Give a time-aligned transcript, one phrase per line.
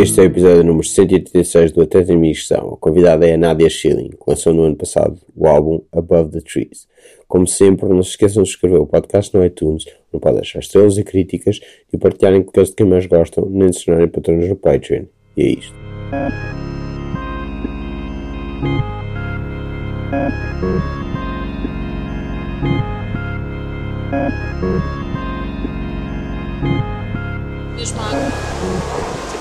[0.00, 2.74] Este é o episódio número 186 do Até Missão.
[2.74, 6.40] A convidada é a Nadia Schilling, que lançou no ano passado o álbum Above the
[6.40, 6.86] Trees.
[7.26, 10.98] Como sempre, não se esqueçam de escrever o podcast no iTunes, não podem deixar estrelas
[10.98, 11.58] e críticas
[11.92, 15.06] e partilharem com aqueles de quem mais gostam, nem de se tornarem patronos no Patreon.
[15.36, 15.74] E é isto.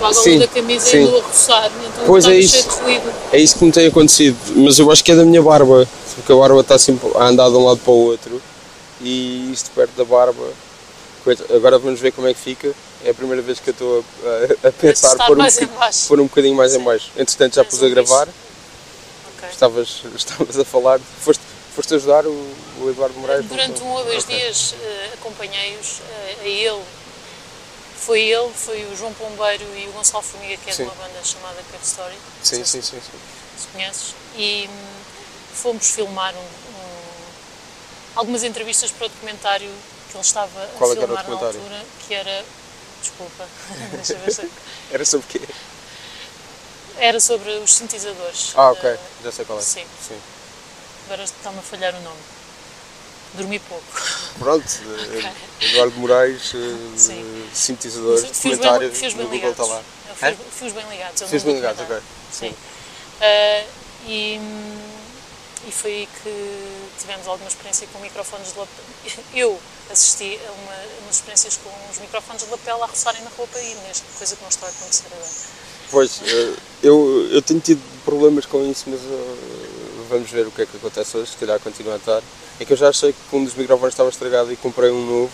[0.05, 1.03] Água Sim, da camisa sim.
[1.03, 2.67] e roçar, então Pois é cheio isso.
[3.31, 6.31] É isso que me tem acontecido, mas eu acho que é da minha barba, porque
[6.31, 8.41] a barba está sempre a andar de um lado para o outro
[9.01, 10.43] e isto perto da barba.
[11.53, 12.71] Agora vamos ver como é que fica.
[13.03, 15.67] É a primeira vez que eu estou a, a- a pensar pôr um, em
[16.07, 16.83] pôr um bocadinho mais em Sim.
[16.85, 17.11] baixo.
[17.17, 18.27] Entretanto já És pus a gravar,
[19.37, 19.49] Ok.
[19.51, 21.41] estavas, estavas a falar, foste,
[21.75, 22.31] foste ajudar o,
[22.81, 23.45] o Eduardo Moraes?
[23.45, 24.35] Durante um ou dois Ok.
[24.35, 26.81] dias eh, acompanhei-os, eh, a ele,
[28.07, 30.83] foi ele, foi o João Pombeiro e o Gonçalo Formiga, que é Sim.
[30.85, 33.19] de uma banda chamada Cave Story, Sim, sim, sim, sim.
[33.59, 35.01] se conheces, e hum,
[35.53, 37.25] fomos filmar um- um-
[38.15, 39.69] algumas entrevistas para o documentário
[40.09, 42.45] que ele estava a Qual é filmar na altura, que era,
[43.01, 43.45] desculpa,
[43.91, 44.49] deixa ver se-
[44.89, 45.41] Era sobre o quê?
[46.99, 48.53] era sobre os sintetizadores.
[48.55, 49.61] Ah, ok, já sei qual é.
[49.61, 49.85] sim.
[50.07, 50.19] sim.
[51.05, 52.19] Agora está-me a falhar o nome.
[53.33, 53.83] Dormi pouco.
[54.39, 54.65] Pronto,
[55.13, 57.49] eh, Eduardo Moraes, eh, Sim.
[57.53, 59.69] sintetizadores, Fios bem, documentário, fios bem Google está ligados.
[59.69, 60.27] lá.
[60.27, 60.35] É, Hã?
[60.51, 61.29] Fios, bem ligados.
[61.29, 61.97] Fios bem ligados, ok.
[62.31, 62.53] Sim.
[63.21, 63.63] Ah,
[64.07, 64.39] e,
[65.67, 68.87] e foi aí que tivemos alguma experiência com microfones de lapela.
[69.35, 69.59] Eu
[69.91, 73.75] assisti a uma, umas experiências com os microfones de lapela a roçarem na roupa e
[73.87, 75.29] nesta coisa que não está a acontecer agora.
[75.89, 76.21] Pois,
[76.83, 78.99] eu, eu tenho tido problemas com isso, mas
[80.09, 82.21] vamos ver o que é que acontece hoje, se calhar continua a estar.
[82.59, 85.31] É que eu já achei que um dos microfones estava estragado e comprei um novo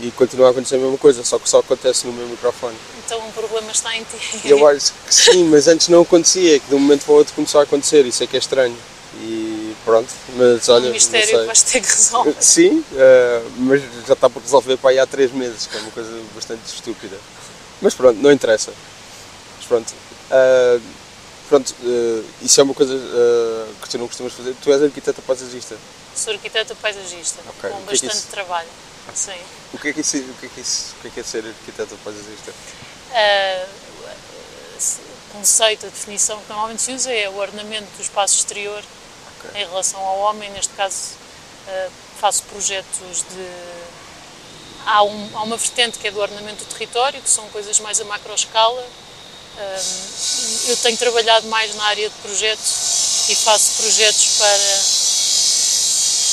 [0.00, 2.76] e continua a acontecer a mesma coisa, só que só acontece no meu microfone.
[3.04, 4.40] Então o problema está em ti.
[4.44, 7.16] Eu acho que sim, mas antes não acontecia, é que de um momento para o
[7.16, 8.76] outro começou a acontecer, isso é que é estranho.
[9.16, 12.34] E pronto, mas olha, um mistério que vais ter que resolver.
[12.40, 15.90] Sim, eh, mas já está por resolver para aí há três meses, que é uma
[15.90, 17.16] coisa bastante estúpida.
[17.82, 18.72] Mas pronto, não interessa.
[19.58, 19.92] Mas pronto.
[20.30, 20.78] eh,
[21.48, 22.94] pronto, eh, isso é uma coisa
[23.82, 24.54] que tu não costumas fazer.
[24.62, 25.74] Tu és arquiteta paisagista.
[26.14, 28.68] Sou arquiteta paisagista, Ok, com é bastante isso- trabalho.
[29.14, 29.40] Sim.
[29.72, 31.22] O que é que isso, o que é, que isso, o que é, que é
[31.22, 32.52] ser arquiteta paisagista?
[33.12, 33.66] Ah,
[34.78, 38.82] o conceito, a definição que normalmente se usa é o ornamento do espaço exterior
[39.38, 39.50] Ok.
[39.62, 40.50] em relação ao homem.
[40.50, 40.96] Neste caso,
[41.68, 41.88] ah,
[42.20, 43.80] faço projetos de.
[44.86, 48.00] Há, um- há uma vertente que é do ornamento do território, que são coisas mais
[48.00, 48.86] a macro escala.
[49.58, 49.80] Ah,
[50.68, 55.10] eu tenho trabalhado mais na área de projetos e faço projetos para.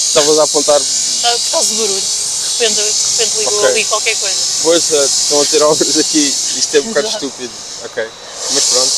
[0.07, 0.81] Estavas a apontar,
[1.23, 2.01] Ah, por causa do barulho.
[2.01, 2.81] De repente, de
[3.11, 3.69] repente ligou Ok.
[3.69, 4.35] ali qualquer coisa.
[4.63, 7.53] pois eh, estão a ter obras aqui, isto é um bocado estúpido.
[7.85, 8.09] Ok,
[8.51, 8.91] mas pronto,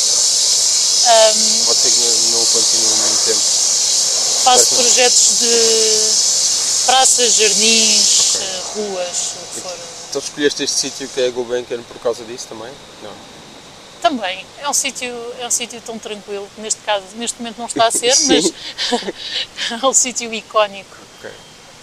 [1.05, 1.33] Ah,
[1.65, 3.41] pode ser que não, não continue muito tempo.
[4.43, 4.75] Faço Certo.
[4.81, 9.75] projetos de praças, jardins, eh, ruas, o que for.
[10.09, 12.71] Então escolheste este sítio que é a Gulbenkian por causa disso também?
[13.03, 13.11] Não.
[14.01, 17.87] Também é um sítio é um sítio tão tranquilo neste caso neste momento não está
[17.87, 18.53] a ser, mas
[19.81, 20.95] é um sítio icónico.
[21.19, 21.29] Ok.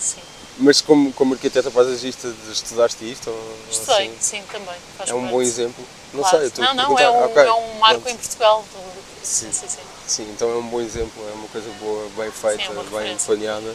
[0.01, 0.21] Sim,
[0.59, 3.29] Mas como, como arquiteta paisagista estudaste isto?
[3.31, 4.17] Ou, estudei, assim?
[4.21, 4.75] sim, também.
[5.07, 5.33] É um parte.
[5.33, 5.85] bom exemplo.
[6.15, 6.51] Não Claro.
[6.51, 8.15] sei, não, não, é um, Ok, é um marco pronto.
[8.15, 8.63] em Portugal.
[8.73, 9.81] do- Sim, sim, sim.
[10.07, 13.75] Sim, então é um bom exemplo, é uma coisa boa, bem feita, é bem planeada.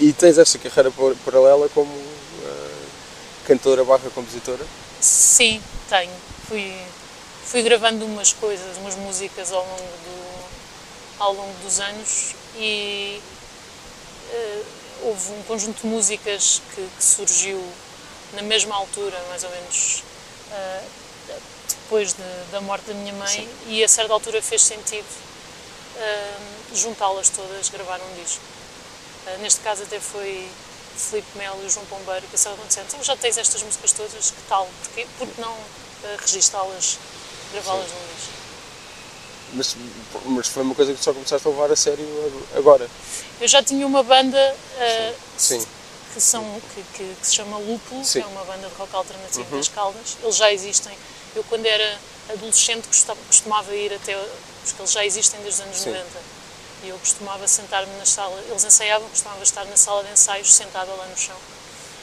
[0.00, 2.70] E tens esta carreira par- paralela como eh,
[3.46, 4.64] cantora barra compositora?
[5.00, 6.10] Sim, tenho.
[6.48, 6.74] Fui,
[7.50, 10.44] fui gravando umas coisas, umas músicas ao longo, do,
[11.20, 13.20] ao longo dos anos e
[14.30, 14.62] eh,
[15.02, 17.62] houve um conjunto de músicas que, que surgiu
[18.34, 20.02] na mesma altura, mais ou menos
[20.52, 20.82] eh,
[21.68, 25.06] depois de- da morte da minha mãe, e a certa altura fez sentido
[25.96, 26.36] eh,
[26.74, 28.42] juntá-las todas, gravar um disco.
[29.40, 30.48] Neste caso até foi
[30.96, 34.30] Filipe Melo e o João Pombeiro que disseram disseram, então já tens estas músicas todas,
[34.30, 34.66] que tal?
[34.82, 35.54] Porque, porque não
[36.04, 36.98] eh, registá-las,
[37.52, 38.32] gravá-las num disco?
[39.54, 39.76] Mas,
[40.26, 42.04] mas foi uma coisa que só começaste a levar a sério
[42.54, 42.88] agora.
[43.40, 44.38] Eu já tinha uma banda
[44.78, 45.64] eh, Sim.
[46.12, 48.20] que, são, que, que- que se chama Lúpulo, Sim.
[48.20, 49.56] que é uma banda de rock alternativo Uhum.
[49.58, 50.16] das Caldas.
[50.22, 50.92] Eles já existem.
[51.34, 51.98] Eu, quando era
[52.30, 52.86] adolescente,
[53.26, 54.14] costumava ir até.
[54.64, 55.90] porque eles já existem desde os anos Sim.
[55.90, 56.06] 90.
[56.84, 58.38] E eu costumava sentar-me na sala.
[58.48, 61.36] Eles ensaiavam, costumava estar na sala de ensaios, sentada lá no chão.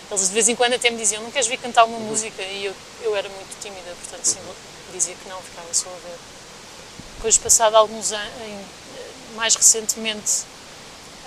[0.09, 1.91] Eles de vez em quando até me diziam: Não queres vir cantar Uhum.
[1.95, 2.41] uma música?
[2.41, 4.39] E eu, eu era muito tímida, portanto, sim,
[4.94, 6.18] dizia que não, ficava só a ver.
[7.18, 8.66] Depois, passado alguns anos,
[9.36, 10.44] mais recentemente,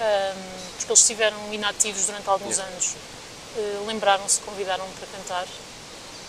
[0.01, 0.37] ahm,
[0.77, 2.73] porque eles estiveram inativos durante alguns Yeah.
[2.73, 2.95] anos,
[3.57, 5.47] eh, lembraram-se, convidaram-me para cantar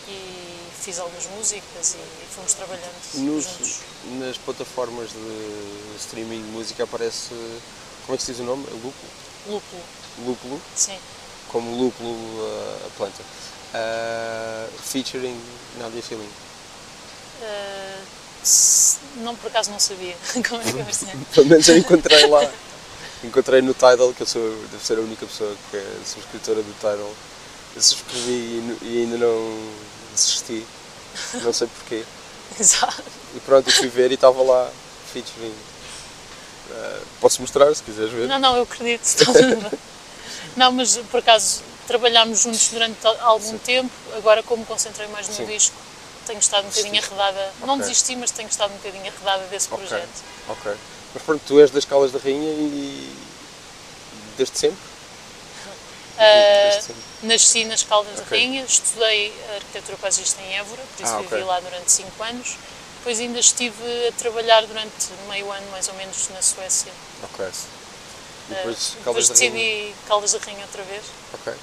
[0.07, 3.79] e fiz algumas músicas e fomos trabalhando Nos, juntos.
[4.19, 7.29] nas plataformas de streaming de música aparece.
[8.05, 8.63] Como é que se diz o nome?
[8.71, 8.93] Lúpulo?
[9.47, 9.83] Lúpulo,
[10.25, 10.61] Lúpulo?
[10.75, 10.97] sim.
[11.49, 13.23] Como lúpulo uh, a planta.
[13.73, 15.39] Uh, featuring
[15.79, 16.29] Nadia Feeling.
[17.41, 18.01] Uh,
[18.43, 20.15] se- não, por acaso não sabia
[20.47, 21.07] como é que vai ser.
[21.33, 22.49] Pelo menos eu encontrei lá.
[23.23, 24.41] Encontrei no Tidal, que eu sou,
[24.71, 27.13] devo ser a única pessoa que é subscritora do Tidal.
[27.75, 29.71] Eu subscrevi e, e ainda não
[30.13, 30.65] desisti.
[31.35, 32.03] Não sei porquê.
[32.59, 33.03] Exato.
[33.35, 34.69] E pronto, eu fui ver e estava lá
[35.13, 35.53] featuring.
[36.71, 38.27] Uh, posso mostrar se quiseres ver?
[38.27, 39.03] Não, não, eu acredito.
[40.55, 43.91] Não, mas por acaso trabalhámos juntos durante al- algum tempo.
[44.15, 45.45] Agora, como concentrei mais no Sim.
[45.45, 45.75] disco,
[46.29, 47.51] tenho estado um bocadinho arredada.
[47.61, 47.87] Não Ok.
[47.87, 50.23] desisti, mas tenho estado um bocadinho arredada desse projeto.
[50.47, 50.75] Ok.
[51.13, 53.11] Mas pronto, tu és das Calas da Rainha e.
[54.37, 54.77] desde sempre?
[56.17, 56.23] Ah,
[56.69, 57.01] Desde sempre.
[57.23, 58.37] nasci nas Caldas da Ok.
[58.37, 62.57] Rainha, estudei arquitetura paisagista em Évora, por isso Ah, vivi lá durante 5 anos.
[62.99, 66.91] Depois ainda estive a trabalhar durante meio ano, mais ou menos, na Suécia.
[67.23, 67.45] Ok.
[67.45, 69.51] E Ah, depois depois Caldas da Rainha?
[69.51, 71.03] decidi Caldas da Rainha outra vez,
[71.33, 71.53] Ok.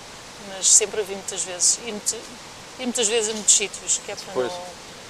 [0.48, 1.78] mas sempre a vi muitas vezes.
[1.86, 1.92] E,
[2.78, 4.52] e muitas vezes a muitos sítios, que é para Pois.
[4.52, 4.62] não...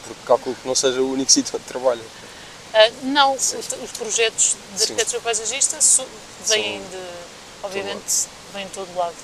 [0.07, 2.07] Porque calculo que não seja o único sítio onde trabalhas.
[2.75, 4.93] Ah, não, os, os projetos de Sim.
[4.93, 5.81] arquitetura paisagista
[6.47, 7.07] vêm São de,
[7.63, 9.15] obviamente, vêm de todo lado.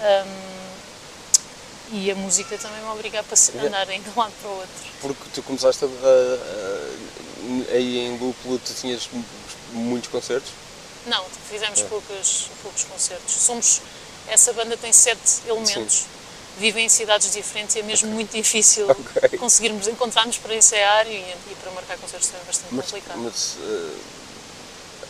[0.00, 0.62] Ahm,
[1.92, 3.22] e a música também me obriga a
[3.52, 3.68] a Yeah.
[3.68, 4.74] andar de um lado para o outro.
[5.00, 9.24] Porque tu começaste a, a- a- aí em Lúpulo, tu tinhas mu-
[9.72, 10.50] muitos concertos.
[11.06, 11.84] Não, fizemos É.
[11.84, 13.34] poucos, poucos concertos.
[13.34, 13.80] Somos,
[14.28, 16.04] essa banda tem sete elementos,
[16.62, 19.36] vivem em cidades diferentes e é mesmo muito difícil Ok.
[19.38, 23.18] conseguirmos encontrar-nos para ensaiar e, e para marcar concertos também é bastante Mas, complicado.
[23.18, 23.96] mas eh,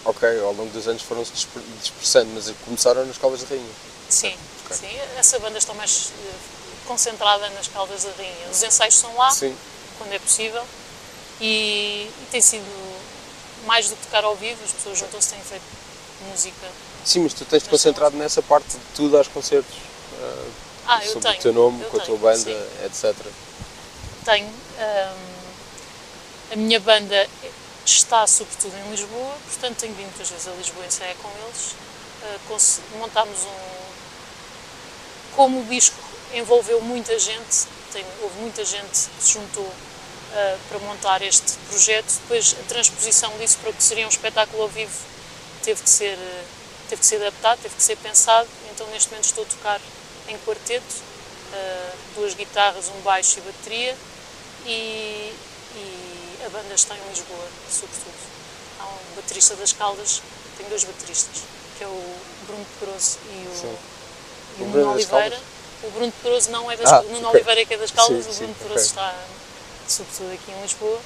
[0.07, 3.71] ok, ao longo dos anos foram-se disper- dispersando, mas começaram nas Caldas da Rainha.
[4.09, 4.35] Sim,
[4.65, 4.77] Ok.
[4.79, 6.33] sim, essa banda está mais eh,
[6.87, 8.49] concentrada nas Caldas da Rainha.
[8.51, 9.55] Os ensaios são lá, Sim.
[9.99, 10.65] quando é possível,
[11.41, 12.65] e, e tem sido
[13.67, 15.63] mais do que tocar ao vivo, as pessoas juntam-se, têm feito
[16.31, 16.67] música.
[17.05, 19.75] Sim, mas tu tens-te concentrado nessa parte de tu dares concertos.
[20.21, 21.39] eh, Ah, eu sobre tenho.
[21.39, 22.85] o teu nome, com a tua tenho, banda, sim.
[22.85, 23.15] etc.
[24.25, 24.47] Tenho.
[24.47, 25.43] hum,
[26.53, 27.29] a minha banda
[27.85, 31.75] está sobretudo em Lisboa, portanto tenho vindo muitas vezes a Lisboa ensaiar com eles.
[32.23, 33.83] Uh, montámos um.
[35.35, 35.97] Como o disco
[36.35, 42.13] envolveu muita gente, tem- houve muita gente que se juntou uh, para montar este projeto,
[42.23, 44.93] depois a transposição disso para o que seria um espetáculo ao vivo
[45.63, 46.45] teve que ser, uh,
[46.89, 49.81] teve que ser adaptado, teve que ser pensado, então neste momento estou a tocar
[50.29, 50.95] em quarteto,
[51.53, 53.97] uh, duas guitarras, um baixo e bateria,
[54.67, 55.35] e,
[55.75, 58.33] e a banda está em Lisboa, sobretudo.
[58.81, 60.23] Há um baterista das Caldas,
[60.57, 61.43] tem dois bateristas,
[61.79, 62.17] que é o
[62.47, 63.77] Bruno Pedroso e o, Sim.
[64.59, 65.41] e O o Bruno Nuno é Oliveira.
[65.83, 67.41] O Bruno Pedroso não é das Ah, Caldas, o Nuno ok.
[67.41, 68.55] Oliveira é que é das Caldas, Sim, o sim, Bruno.
[68.55, 69.15] Pedroso está
[69.89, 71.01] sobretudo aqui em Lisboa.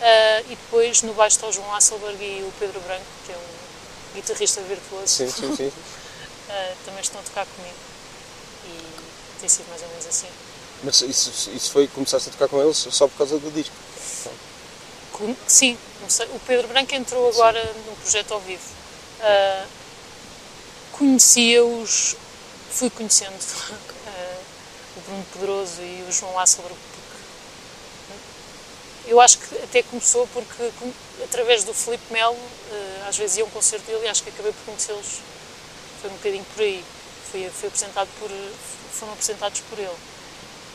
[0.00, 3.36] Ah, e depois no baixo está o João Hasselberg e o Pedro Branco, que é
[3.36, 5.06] um guitarrista virtuoso.
[5.06, 5.72] Sim, sim, sim.
[6.46, 7.74] Ah, também estão a tocar comigo.
[9.40, 10.26] Tem sido mais ou menos assim.
[10.82, 13.74] Mas isso, isso foi, começaste a tocar com eles só por causa do disco.
[15.12, 18.62] Com- Sim, comecei- o Pedro Branco entrou agora no projeto ao vivo.
[19.20, 19.64] Ah,
[20.92, 22.14] Conhecia-os,
[22.70, 23.34] fui conhecendo
[24.06, 24.36] ah,
[24.96, 26.32] o Bruno Pedroso e o João
[26.68, 26.94] porque
[29.06, 30.70] eu acho que até começou porque,
[31.24, 32.38] através do Filipe Melo,
[32.72, 35.20] ah, às vezes ia a um concerto dele e acho que acabei por conhecê-los.
[36.00, 36.84] Foi um bocadinho por aí.
[37.30, 38.30] Fui, fui apresentado por,
[38.94, 39.96] foram apresentados por ele.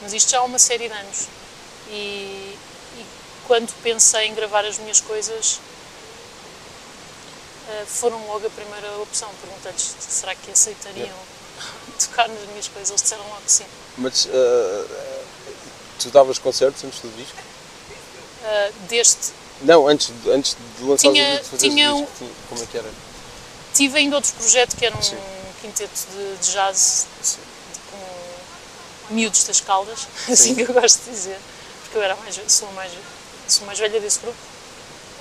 [0.01, 1.27] Mas isto já há uma série de anos.
[1.89, 2.55] E,
[2.97, 3.05] e
[3.47, 5.59] quando pensei em gravar as minhas coisas,
[7.69, 9.29] eh, foram logo a primeira opção.
[9.41, 11.15] Perguntei-lhes será que aceitariam
[11.99, 12.89] tocar nas minhas coisas.
[12.89, 13.65] Eles disseram logo que sim.
[13.97, 14.85] Mas eh,
[15.99, 17.37] tu davas concertos antes do disco?
[18.43, 22.31] Eh, deste, Não, antes, de- antes de lançar Tinha- o disco, tinha o disco, tinha-
[22.47, 22.89] como é que era?
[23.73, 25.15] tive ainda outros projetos que eram Sim.
[25.17, 27.37] um quinteto de, de jazz Sim.
[29.09, 31.37] Miúdos das caldas, assim que eu gosto de dizer,
[31.83, 32.91] porque eu era mais, sou, a mais,
[33.47, 34.37] sou mais velha desse grupo,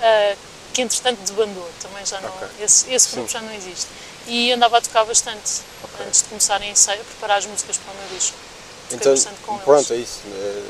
[0.01, 0.35] ah,
[0.73, 2.47] que entretanto debandou, também já não, Ok.
[2.61, 3.33] esse, esse grupo Sim.
[3.33, 3.87] já não existe.
[4.27, 6.05] E andava a tocar bastante, Ok.
[6.05, 8.35] antes de começar a, preparar as músicas para o meu disco.
[8.83, 10.09] Toquei Então, bastante com pronto, é eles.
[10.09, 10.19] isso.
[10.27, 10.63] Eh,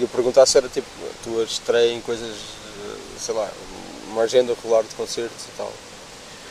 [0.00, 3.50] Ia perguntar se era tipo a tua estreia em coisas, eh, sei lá,
[4.08, 5.72] uma agenda regular de concertos e tal.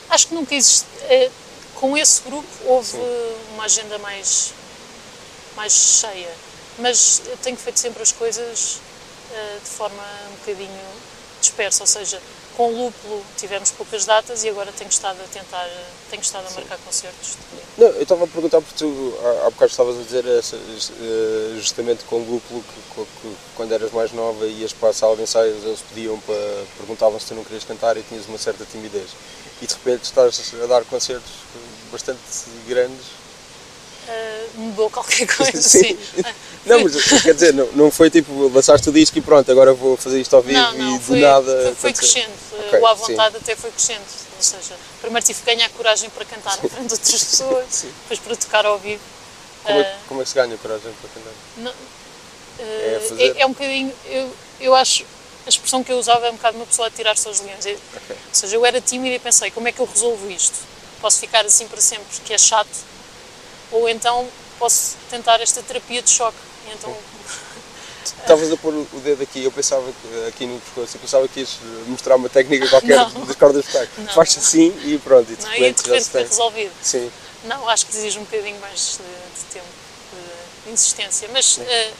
[0.09, 0.85] Acho que nunca existe.
[1.03, 1.29] eh,
[1.75, 3.35] com esse grupo houve Sim.
[3.53, 4.51] uma agenda mais,
[5.57, 6.33] mais cheia,
[6.77, 8.79] mas eu tenho feito sempre as coisas
[9.33, 10.85] eh, de forma um bocadinho
[11.41, 12.21] disperso, ou seja,
[12.55, 15.67] com o lúpulo tivemos poucas datas e agora tenho estado a tentar,
[16.09, 17.37] tenho estado a marcar concertos.
[17.77, 21.55] Não, eu estava a perguntar porque tu há, há bocado estavas a dizer essa, eh,
[21.57, 25.15] justamente com o lúpulo que, que, quando eras mais nova e ias para a sala
[25.15, 28.63] de ensaios eles pediam para perguntavam se tu não querias cantar e tinhas uma certa
[28.65, 29.09] timidez.
[29.59, 31.31] E de repente estás a dar concertos
[31.91, 32.19] bastante
[32.67, 33.16] grandes
[34.07, 35.97] uh, mudou qualquer coisa, sim.
[35.97, 36.23] sim.
[36.65, 39.97] não, mas quer dizer, não, não foi tipo, lançaste o disco e pronto, agora vou
[39.97, 41.61] fazer isto ao vivo não, não, e foi, do nada.
[41.63, 42.33] Foi, foi crescendo,
[42.67, 43.41] okay, o à vontade sim.
[43.43, 44.27] até foi crescendo.
[44.37, 47.91] Ou seja, primeiro tive que ganhar coragem para cantar em frente de outras pessoas, sim.
[48.03, 49.01] depois para tocar ao vivo.
[49.63, 51.33] Como, é, uh, como é que se ganha coragem para cantar?
[51.57, 51.73] Não,
[52.59, 55.05] é, é, é, um bocadinho, eu, eu acho,
[55.45, 57.59] a expressão que eu usava é um bocado uma pessoa a tirar-se aos leões.
[57.59, 57.77] Okay.
[58.09, 60.55] Ou seja, eu era tímida e pensei, como é que eu resolvo isto?
[61.01, 62.69] Posso ficar assim para sempre, que é chato,
[63.71, 64.27] ou então
[64.59, 66.37] posso tentar esta terapia de choque.
[66.67, 66.95] E então...
[68.05, 71.41] Estavas a pôr o dedo aqui, eu pensava que aqui no pescoço, eu pensava que
[71.41, 71.57] ias
[71.87, 73.25] mostrar uma técnica qualquer não.
[73.25, 73.89] das cordas vocais.
[74.13, 76.71] Faz assim e pronto, e de não, repente, e de repente já resolvido.
[76.81, 77.11] Sim.
[77.43, 79.65] Não, acho que exige um bocadinho mais de, de tempo,
[80.65, 81.29] de, insistência.
[81.31, 81.93] Mas uh,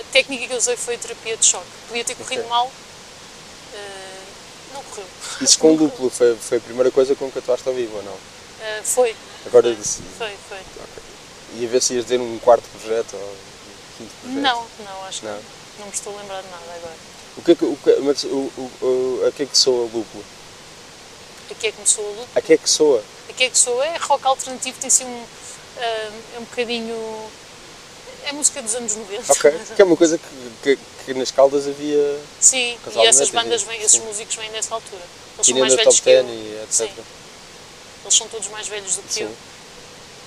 [0.00, 1.66] a técnica que eu usei foi a terapia de choque.
[1.88, 2.50] Podia ter corrido okay.
[2.50, 5.06] mal, uh, não correu.
[5.40, 8.12] Isso com duplo foi, foi a primeira coisa com que atuaste ao vivo ou não?
[8.12, 9.14] Uh, foi.
[9.46, 10.02] Agora foi, disse.
[10.18, 10.58] Foi, foi.
[10.58, 11.02] Okay.
[11.56, 14.40] E a ver se ias dizer um quarto projeto ou um quinto projeto?
[14.40, 15.36] Não, não, acho não.
[15.36, 16.96] que não me estou a lembrar de nada agora.
[17.36, 20.24] O que é que, o, o, o, o, a que é que soa lúpulo?
[21.50, 22.28] A que é que me soa lúpulo?
[22.34, 23.04] A que é que soa?
[23.28, 25.26] A que é que soa é rock alternativo, tem assim um, uh,
[26.36, 27.30] é um bocadinho...
[28.26, 29.32] É música dos anos 90.
[29.32, 32.18] Ok, que é uma coisa que, que, que nas Caldas havia...
[32.40, 35.02] Sim, e essas bandas, vêm, esses músicos vêm dessa altura.
[35.34, 36.24] Eles e são mais velhos que eu.
[36.26, 36.88] E etc.
[36.88, 37.23] Sim.
[38.04, 39.22] Eles são todos mais velhos do que Sim.
[39.22, 39.34] eu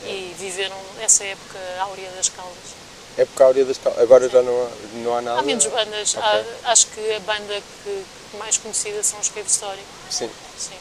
[0.04, 2.76] e viveram essa época áurea das Caldas.
[3.18, 4.32] Época áurea das Caldas, agora Sim.
[4.32, 4.70] já não há,
[5.04, 5.40] não há nada?
[5.40, 6.24] Há menos bandas, okay.
[6.64, 8.06] há, acho que a banda que
[8.38, 9.82] mais conhecida são os Cave Story.
[10.10, 10.30] Sim.
[10.58, 10.76] Sim.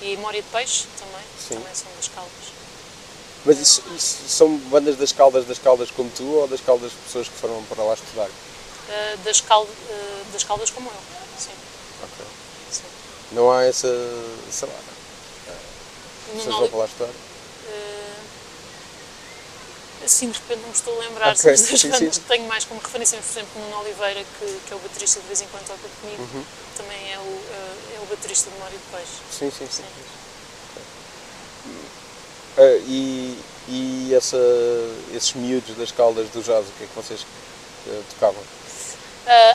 [0.00, 1.54] E Mória de Peixe também, Sim.
[1.54, 2.54] também são das Caldas.
[3.44, 6.96] Mas isso, isso, são bandas das Caldas, das Caldas como tu ou das Caldas de
[6.98, 8.28] pessoas que foram para lá estudar?
[8.28, 10.96] Uh, das, cal, uh, das Caldas como eu,
[11.38, 11.50] sim.
[12.02, 12.26] Ok.
[12.70, 12.82] Sim.
[13.32, 13.88] Não há essa,
[14.50, 14.74] sei lá,
[16.42, 17.10] vão para lá estudar?
[20.04, 21.50] assim de repente não me estou a lembrar okay.
[21.50, 22.10] das sim, sim.
[22.10, 25.26] que tenho mais como referência, por exemplo, Nuno Oliveira, que, que é o baterista de
[25.26, 26.44] vez em quando toca comigo, uhum.
[26.76, 29.12] também é o, uh, é o baterista de Memória de Peixe.
[29.30, 29.84] Sim, sim, sim.
[32.56, 32.64] Okay.
[32.64, 34.36] Uh, e e essa,
[35.14, 38.42] esses miúdos das caldas do jazz, o que é que vocês uh, tocavam?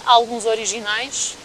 [0.07, 1.35] alguns originais,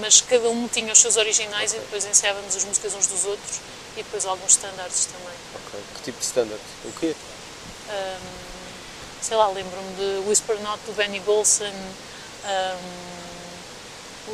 [0.00, 1.82] mas cada um tinha os seus originais okay.
[1.82, 3.60] e depois ensaiávamos as músicas uns dos outros
[3.96, 5.36] e depois alguns standards também.
[5.54, 6.60] Ok, que tipo de standard?
[6.84, 7.14] O quê?
[7.88, 8.44] Um,
[9.22, 11.72] sei lá, lembro-me de Whisper Not do Benny Golson,
[12.44, 13.14] um,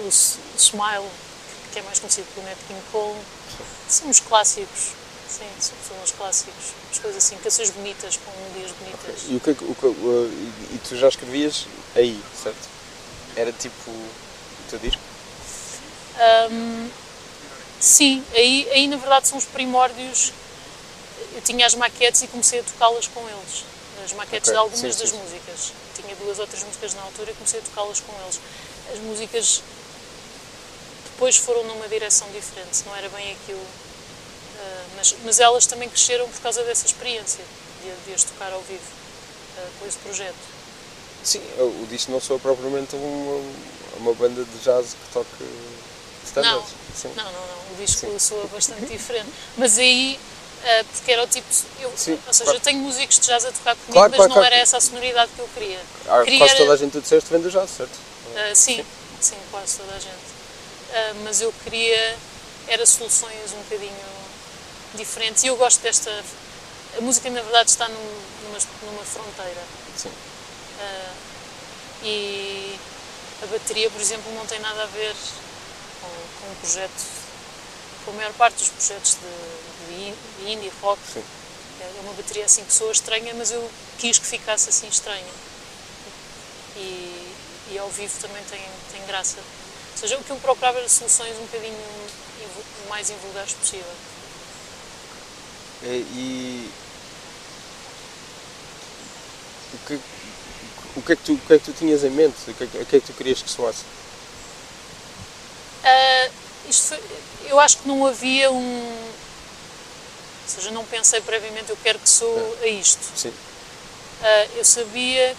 [0.07, 0.09] o
[0.57, 1.09] Smile,
[1.73, 3.21] que é mais conhecido pelo Nat King Cole.
[3.89, 4.93] São os clássicos,
[5.29, 6.73] sim, são os clássicos.
[6.91, 9.25] As coisas assim, canções bonitas, com melodias bonitas.
[9.25, 9.31] Okay.
[9.31, 10.31] E, o que, o, o,
[10.73, 12.69] e tu já escrevias aí, certo?
[13.37, 14.11] Era tipo o
[14.69, 15.03] teu disco?
[16.51, 16.91] Um,
[17.81, 20.33] sim, aí, aí na verdade são os primórdios
[21.35, 23.65] eu tinha as maquetes e comecei a tocá-las com eles.
[24.05, 24.53] As maquetes okay.
[24.53, 25.17] de algumas sim, das sim.
[25.17, 25.73] músicas.
[25.95, 28.41] Tinha duas ou três músicas na altura e comecei a tocá-las com eles.
[28.93, 29.63] As músicas
[31.05, 33.61] depois foram numa direção diferente, não era bem aquilo.
[33.61, 37.45] Uh, mas, mas elas também cresceram por causa dessa experiência,
[37.83, 38.81] de, de as tocar ao vivo,
[39.59, 40.37] uh, com esse projeto.
[41.23, 43.53] Sim, o disco não soa propriamente uma,
[43.99, 45.45] uma banda de jazz que toque
[46.37, 48.19] Não, não, não, não, o disco Sim.
[48.19, 49.31] soa bastante diferente.
[49.57, 50.19] Mas aí
[50.61, 51.47] Uh, porque era o tipo.
[51.81, 52.59] Eu, Sim, ou seja, claro.
[52.59, 54.81] eu tenho músicos de jazz a tocar comigo, claro, mas claro, não era essa a
[54.81, 55.81] sonoridade que eu queria.
[56.07, 57.95] Ah, queria quase toda a gente tu disseste vem do jazz, certo?
[57.95, 58.87] Uh, sim, sim,
[59.21, 60.11] sim, quase toda a gente.
[60.11, 62.15] Uh, mas eu queria.
[62.69, 63.97] Era soluções um bocadinho
[64.97, 66.11] diferentes e eu gosto desta.
[66.99, 67.95] A música, na verdade, está num,
[68.45, 69.63] numa, numa fronteira.
[69.97, 70.11] Sim.
[72.03, 72.79] e
[73.43, 75.15] a bateria, por exemplo, não tem nada a ver
[76.49, 77.21] um projeto.
[78.05, 79.61] Com a maior parte dos projetos de
[80.41, 81.01] de indie rock.
[81.13, 81.23] Sim.
[81.81, 85.33] É uma bateria assim que soa estranha, mas eu quis que ficasse assim estranha.
[86.77, 87.33] E,
[87.73, 88.61] e ao vivo também tem,
[88.93, 89.39] tem graça.
[89.39, 91.77] Ou seja, o que eu procurava era soluções um bocadinho
[92.89, 93.93] mais invulgares possível.
[95.83, 96.71] É, e
[99.73, 100.01] o que,
[100.97, 102.37] o que, é que tu, o que é que tu tinhas em mente?
[102.51, 103.85] O que, é o que é que tu querias que soasse?
[105.83, 107.01] Uh, foi,
[107.49, 109.11] eu acho que não havia um,
[110.43, 113.03] ou seja, não pensei previamente, eu quero que sou a isto.
[113.17, 113.29] Sim.
[113.29, 115.37] Uh, eu sabia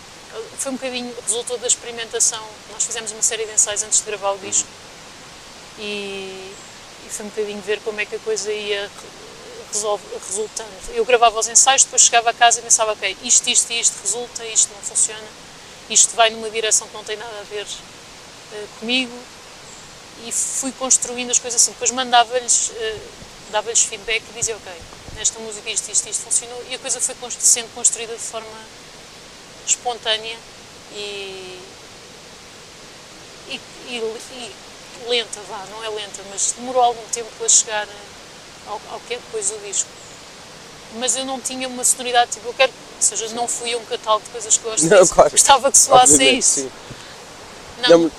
[0.58, 2.44] foi um bocadinho, resultou da experimentação.
[2.72, 4.68] Nós fizemos uma série de ensaios antes de gravar o disco
[5.78, 6.54] e,
[7.06, 8.90] e foi um bocadinho ver como é que a coisa ia
[9.74, 10.70] resolve, resultando.
[10.94, 14.02] Eu gravava os ensaios, depois chegava a casa e pensava, ok, isto, isto e isto
[14.02, 15.28] resulta, isto não funciona,
[15.90, 19.18] isto vai numa direção que não tem nada a ver uh, comigo
[20.26, 21.72] e fui construindo as coisas assim.
[21.72, 23.00] Depois mandava-lhes, uh,
[23.52, 24.72] dava-lhes feedback e dizia, ok,
[25.16, 28.48] nesta música isto, isto, isto funcionou e a coisa foi sendo construída de forma
[29.66, 30.38] espontânea
[30.94, 31.60] e,
[33.50, 34.52] e, e, e
[35.08, 37.88] lenta, vá, não é lenta, mas demorou algum tempo a chegar
[38.68, 39.90] ao, ao que é depois o disco.
[40.96, 43.86] Mas eu não tinha uma sonoridade, tipo, eu quero, ou seja, não fui a um
[43.86, 45.32] catálogo de coisas que gosto não, claro.
[45.32, 46.72] gostava que soasse isso.
[47.88, 48.12] Não, não,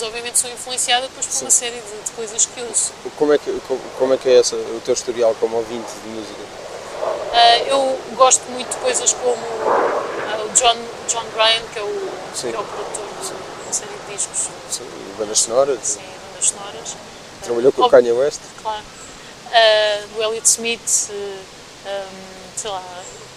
[0.00, 1.44] mas obviamente sou influenciada depois por sim.
[1.44, 2.92] uma série de, de, coisas que ouço.
[3.16, 6.08] Como é que, como, como é, que é essa, o teu historial como ouvinte de
[6.08, 6.40] música?
[6.40, 10.76] Uh, eu gosto muito de coisas como uh, o John,
[11.06, 13.32] John Bryan, que é o, que é o produtor de
[13.64, 14.48] uma série de discos.
[14.70, 14.84] Sim,
[15.18, 15.78] bandas sonoras.
[15.82, 16.96] Sim, bandas sonoras.
[17.42, 18.40] Trabalhou com o Kanye West?
[18.62, 18.82] Claro.
[18.82, 22.82] Uh, do Elliott Smith, um, sei lá,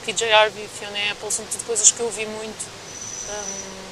[0.06, 2.66] PJ Harvey, Fiona Apple, são tudo coisas que eu ouvi muito.
[3.30, 3.84] Um,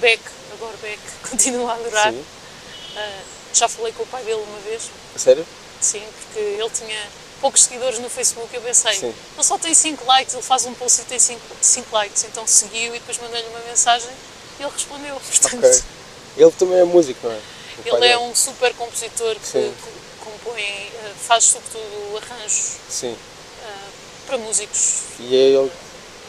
[0.00, 2.12] Beck, agora Beck, continuo a adorar.
[2.12, 4.90] Uh, já falei com o pai dele uma vez.
[5.16, 5.46] Sério?
[5.80, 6.98] Sim, porque ele tinha
[7.40, 9.14] poucos seguidores no Facebook, eu pensei, Sim.
[9.34, 11.40] ele só tem 5 likes, ele faz um post e tem 5
[11.90, 14.10] likes, então seguiu e depois mandei-lhe uma mensagem
[14.58, 15.16] e ele respondeu.
[15.24, 15.82] Portanto, okay.
[16.36, 17.40] Ele também é músico, não é?
[17.78, 23.12] O ele é um super compositor que, que compõe, eh, faz sobretudo arranjos Sim.
[23.12, 23.90] Uh,
[24.26, 25.72] para músicos e é ele,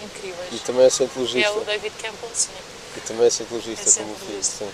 [0.01, 0.49] incríveis.
[0.53, 1.47] E também é cientologista.
[1.47, 2.49] É o David Campbell, sim.
[2.98, 4.43] E também é cientologista, é como filho.
[4.43, 4.71] Sim.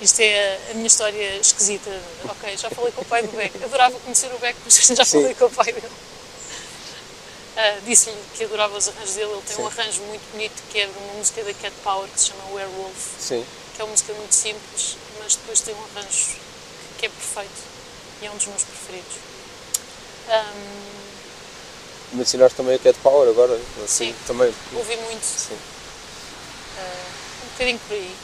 [0.00, 1.90] Isto é a, minha história esquisita.
[2.24, 3.62] Ok, já falei com o pai do Beck.
[3.62, 5.34] Adorava conhecer o Beck, mas já falei Sim.
[5.34, 5.86] com o pai dele.
[5.86, 9.32] Uh, Disse-lhe que adorava os arranjos dele.
[9.32, 9.62] Ele tem Sim.
[9.62, 12.44] um arranjo muito bonito que é de uma música da Cat Power que se chama
[12.52, 12.96] Werewolf.
[13.18, 13.44] Sim.
[13.74, 16.36] Que é uma música muito simples, mas depois tem um arranjo
[16.98, 17.70] que é perfeito
[18.22, 19.16] e é um dos meus preferidos.
[20.28, 23.54] Um, Mencionaste também a Cat Power agora?
[23.84, 24.52] Assim, sim, também.
[24.74, 25.24] Ouvi muito.
[25.24, 25.56] Sim.
[27.60, 28.16] Bocadinho por aí.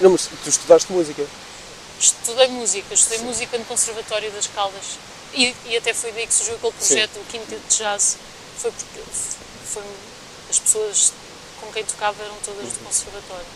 [0.00, 1.26] Não, mas tu estudaste música?
[2.00, 3.24] Estudei música, estudei Sim.
[3.26, 4.98] música no Conservatório das Caldas.
[5.34, 7.20] E, e, até foi daí que surgiu aquele projeto, Sim.
[7.20, 8.16] o Quinteto de Jazz.
[8.56, 9.00] Foi porque
[9.66, 9.82] foi,
[10.48, 11.12] as pessoas
[11.60, 13.46] com quem tocava eram todas do conservatório.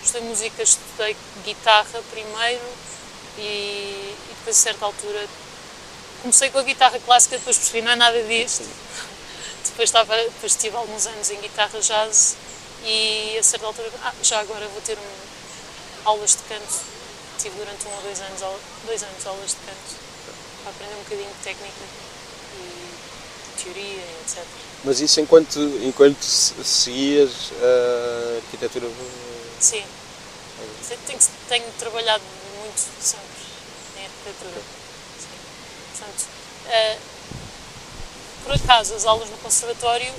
[0.00, 2.64] Estudei música, estudei guitarra primeiro
[3.36, 5.26] e, e depois a certa altura
[6.22, 8.62] comecei com a guitarra clássica, depois percebi não é nada disto.
[9.62, 12.36] Depois, estava, depois tive alguns anos em guitarra jazz
[12.84, 17.00] e a certa altura, ah, já agora vou ter um, aulas de canto.
[17.38, 18.40] Tive durante um ou dois anos,
[18.84, 20.10] dois anos aulas de canto
[20.62, 21.84] para aprender um bocadinho de técnica
[22.58, 24.44] e teoria, etc.
[24.84, 28.86] Mas isso enquanto, enquanto seguias a arquitetura?
[29.58, 29.84] Sim.
[31.06, 32.24] Tenho, tenho trabalhado
[32.58, 33.24] muito sempre
[33.98, 34.60] em arquitetura.
[35.18, 35.98] Sim.
[35.98, 36.26] Portanto,
[36.66, 36.98] uh,
[38.44, 40.12] por acaso, as aulas no conservatório,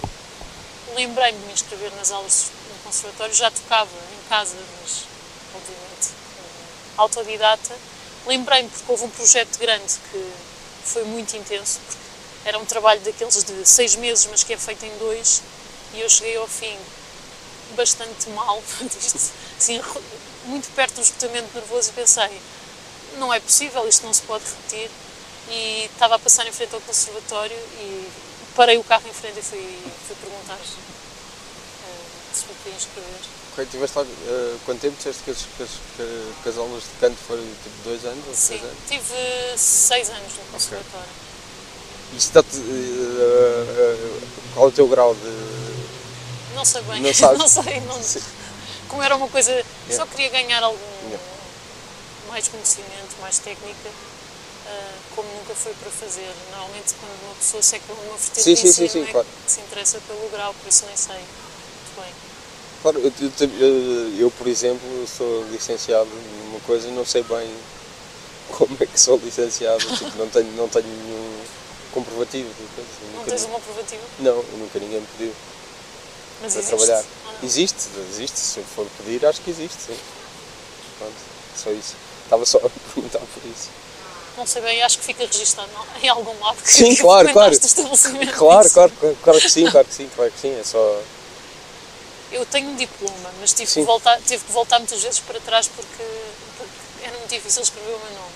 [0.96, 5.04] lembrei-me de me inscrever nas aulas no conservatório, já tocava em casa, mas
[5.56, 6.10] obviamente
[6.98, 7.76] autodidata,
[8.26, 10.32] lembrei-me porque houve um projeto grande que
[10.84, 12.02] foi muito intenso, porque
[12.46, 15.42] era um trabalho daqueles de seis meses, mas que é feito em dois,
[15.94, 16.78] e eu cheguei ao fim
[17.76, 18.62] bastante mal,
[19.58, 19.82] assim,
[20.46, 22.42] muito perto do esgotamento nervoso, e pensei:
[23.18, 24.90] não é possível, isto não se pode repetir.
[25.50, 28.10] E estava a passar em frente ao conservatório e
[28.56, 33.22] parei o carro em frente e fui, fui perguntar uh, se me podia inscrever.
[33.54, 35.70] Ok, tiveste lá uh, quanto tempo disseste que as, que, as,
[36.44, 38.78] que as aulas de canto foram tipo dois anos ou Sim, anos?
[38.88, 41.06] tive seis anos no conservatório.
[41.06, 42.18] Okay.
[42.18, 42.58] Isto dá-te.
[42.58, 44.22] Uh,
[44.54, 46.56] qual é o teu grau de.
[46.56, 47.40] Não sei bem, não, sabes?
[47.40, 47.80] não sei.
[47.82, 48.02] Não,
[48.90, 49.52] como era uma coisa.
[49.52, 49.66] Yeah.
[49.90, 50.80] Só queria ganhar algum.
[51.06, 51.24] Yeah.
[52.30, 53.90] mais conhecimento, mais técnica.
[55.16, 56.32] Como nunca foi para fazer.
[56.52, 59.28] Normalmente, quando uma pessoa seca uma vertente sim, sim, sim, sim, é claro.
[59.48, 62.14] se interessa pelo grau, por isso nem sei muito bem.
[62.82, 63.12] Claro, eu,
[63.60, 67.48] eu, eu, por exemplo, sou licenciado numa coisa e não sei bem
[68.58, 71.44] como é que sou licenciado, tipo, não tenho, não tenho nenhum
[71.92, 72.50] comprovativo.
[72.76, 74.02] Coisa, não tens um comprovativo?
[74.20, 75.34] Não, nunca ninguém me pediu
[76.42, 77.06] Mas para existe, trabalhar.
[77.44, 79.98] Existe, existe, se for pedir acho que existe, sim.
[80.98, 81.16] Pronto,
[81.56, 81.96] só isso.
[82.24, 83.70] Estava só a perguntar por isso.
[84.38, 85.70] Não sei bem, acho que fica registado
[86.02, 87.56] em algum lado que Sim, claro, claro.
[88.38, 88.92] Claro, claro,
[89.22, 91.02] claro que sim, claro que sim, claro que sim, é só
[92.32, 95.68] eu tenho um diploma, mas tive que, voltar, tive que voltar muitas vezes para trás
[95.68, 96.04] porque,
[96.58, 98.32] porque era muito difícil escrever o meu nome.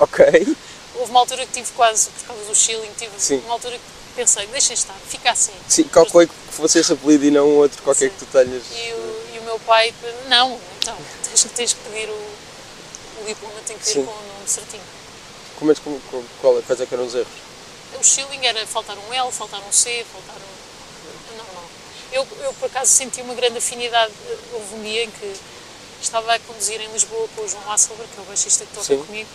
[0.00, 0.56] Ok.
[0.96, 3.38] Houve uma altura que tive quase, por causa do shilling, tive Sim.
[3.44, 3.78] uma altura
[4.16, 5.52] pensei, deixem estar, fica assim.
[5.68, 8.16] Sim, calculei que fosse esse apelido e não outro qualquer Sim.
[8.16, 8.62] que tu tenhas.
[8.72, 9.94] E o, e o meu pai,
[10.28, 12.14] não, então, tens, tens que pedir o,
[13.22, 14.04] o diploma, tem que Sim.
[14.04, 14.95] com o nome certinho.
[15.58, 16.00] Como é, que- como,
[16.40, 17.28] qual, quais é que eram os erros?
[17.98, 21.34] O shilling era faltar um L, faltar um C, faltar um.
[21.34, 21.64] É normal.
[22.12, 24.12] Eu, eu, por acaso, senti uma grande afinidade.
[24.52, 25.34] Houve um dia em que
[26.02, 28.86] estava a conduzir em Lisboa com o João Hasselberg, que é o baixista que toca
[28.86, 29.02] Sim.
[29.04, 29.28] comigo,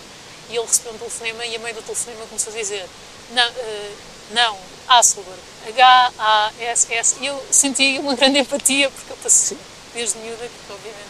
[0.49, 2.85] e ele recebeu um telefonema e a meio do telefonema começou a dizer:
[3.31, 3.91] Não, eh,
[4.31, 4.57] não
[4.87, 7.15] Hasselberg, H-A-S-S.
[7.21, 9.57] E eu senti uma grande empatia, porque eu passei
[9.93, 11.09] desde miúda, que obviamente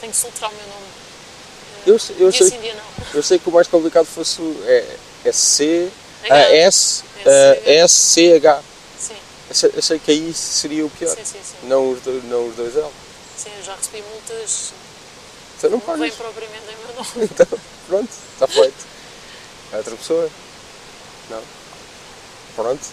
[0.00, 0.86] tenho que soltar o meu nome.
[0.86, 2.95] eh, Eu eu e sei- dia não.
[3.16, 5.90] Eu sei que o mais complicado fosse é, é C,
[6.24, 6.34] H.
[6.34, 8.62] a S, S, a S, C, H.
[8.98, 9.16] Sim,
[9.74, 11.16] Eu sei, que aí seria o pior.
[11.16, 11.38] sim, sim.
[11.42, 11.66] sim.
[11.66, 12.90] Não, os dois, não os dois L.
[13.38, 14.72] Sim, eu já recebi multas
[15.56, 17.08] Então não Não vem propriamente em meu nome.
[17.24, 17.46] Então,
[17.86, 18.86] pronto, está feito.
[19.72, 20.30] É outra pessoa.
[21.30, 21.42] Não.
[22.54, 22.84] Pronto.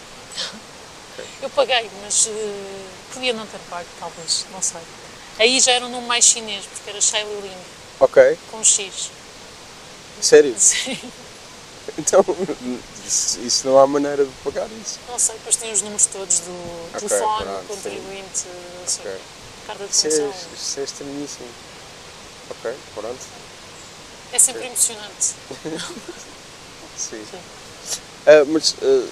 [1.42, 4.80] Eu paguei, mas eh, podia não ter pago, talvez, não sei.
[5.38, 7.62] Aí já era um nome mais chinês, porque era Shailey Ling,
[8.00, 8.38] Ok.
[8.50, 9.10] com X.
[10.20, 10.54] Sério.
[10.58, 10.98] Sim,
[11.98, 12.24] Então,
[13.06, 14.98] isso, não há maneira de pagar isso.
[15.08, 18.44] não sei, depois tem os números todos do Ok, telefone, pronto, contribuinte,
[18.84, 19.12] assim, Ok.
[19.66, 20.48] carta de Isso é, condução.
[20.54, 21.48] isso é estranhíssimo.
[22.50, 23.18] Ok, pronto.
[24.32, 25.34] É sempre emocionante.
[26.96, 27.24] Sim.
[27.30, 27.38] Sim.
[28.26, 29.06] Ah, mas ah,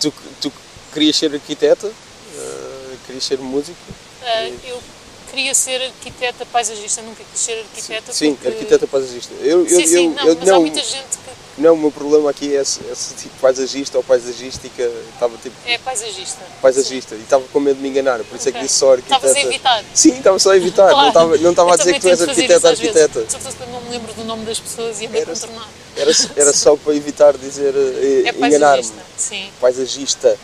[0.00, 0.52] tu, tu
[0.92, 1.88] querias ser arquiteta?
[1.88, 3.78] Ah, querias ser músico?
[4.20, 4.60] Sim.
[4.68, 4.82] eu
[5.30, 8.12] queria ser arquiteta paisagista, nunca quis ser arquiteta.
[8.12, 8.48] Sim, porque...
[8.48, 9.32] arquiteta paisagista.
[9.40, 11.30] Eu, eu, Sim, sim, eu, não, eu- mas há muita gente que
[11.62, 14.82] Não, o meu problema aqui é esse, esse tipo paisagista ou paisagística.
[15.14, 16.42] Estava tipo é paisagista.
[16.62, 19.16] paisagista e estava com medo de me enganar, por isso é que disse só arquiteta.
[19.26, 19.84] Estavas a evitar.
[19.94, 21.08] Sim, estava só a evitar, não Claro.
[21.08, 23.26] estava, não estava a dizer que tu és arquiteta, arquiteta.
[23.28, 25.68] Sobretudo quando não me lembro do nome das pessoas e a Era- contornar.
[25.96, 28.82] Era, era só para evitar dizer eh, É enganar-me.
[28.82, 29.50] paisagista, sim.
[29.60, 30.38] Paisagista.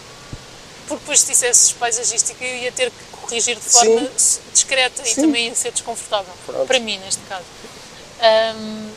[0.87, 4.41] Porque depois se dissesses paisagística eu ia ter que corrigir de forma Sim.
[4.53, 5.21] discreta e Sim.
[5.23, 6.33] também ia ser desconfortável.
[6.47, 6.67] Pronto.
[6.67, 7.45] Para mim, neste caso.
[8.21, 8.91] Ahm,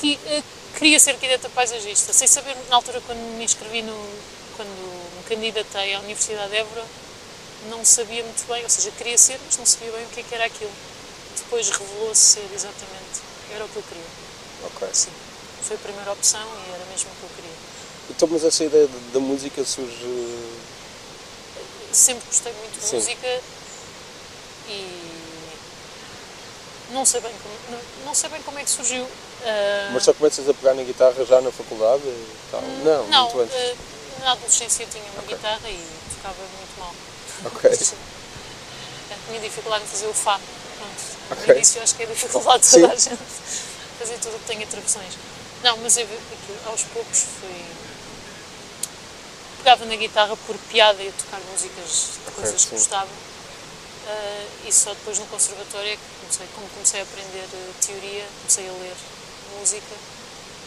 [0.00, 0.42] que, eh,
[0.76, 2.12] queria ser arquiteta paisagista.
[2.12, 3.96] Sem saber, na altura, quando me inscrevi no.
[4.56, 6.84] quando me candidatei à Universidade de Évora,
[7.68, 10.22] não sabia muito bem, ou seja, queria ser, mas não sabia bem o que, é
[10.22, 10.70] que era aquilo.
[11.36, 13.20] Depois revelou-se ser exatamente.
[13.54, 14.04] Era o que eu queria.
[14.64, 14.88] Ok.
[14.94, 15.10] Sim.
[15.62, 17.56] Foi a primeira opção e era mesmo o que eu queria.
[18.10, 20.06] Então, mas essa ideia de- da música surge.
[21.96, 22.96] Sempre gostei muito de Sim.
[22.96, 23.40] música
[24.68, 25.12] e
[26.90, 29.06] não sei bem como, não, não sei bem como é que surgiu.
[29.44, 32.02] Ah, Mas só começas a pegar na guitarra já na faculdade?
[32.50, 32.62] Tal.
[32.62, 33.56] Não, Hum, não muito antes.
[33.56, 33.74] ah,
[34.24, 35.34] na adolescência tinha uma Ok.
[35.36, 36.94] guitarra e tocava muito mal.
[37.46, 37.70] Ok.
[39.28, 40.38] Tinha dificuldade em fazer o Fá.
[40.78, 41.02] Pronto.
[41.32, 41.46] Ok.
[41.48, 43.18] No início acho que é a dificuldade de toda a gente.
[43.98, 45.14] Fazer tudo o que tenha traduções.
[45.64, 47.64] Não, mas eu, aquilo, aos poucos fui.
[49.66, 52.68] Pegava na guitarra por piada e a tocar músicas de coisas sim.
[52.68, 53.08] que gostava.
[54.06, 58.24] Ah, e só depois no conservatório é que comecei, como comecei a aprender eh, teoria,
[58.42, 58.94] comecei a ler
[59.58, 59.96] música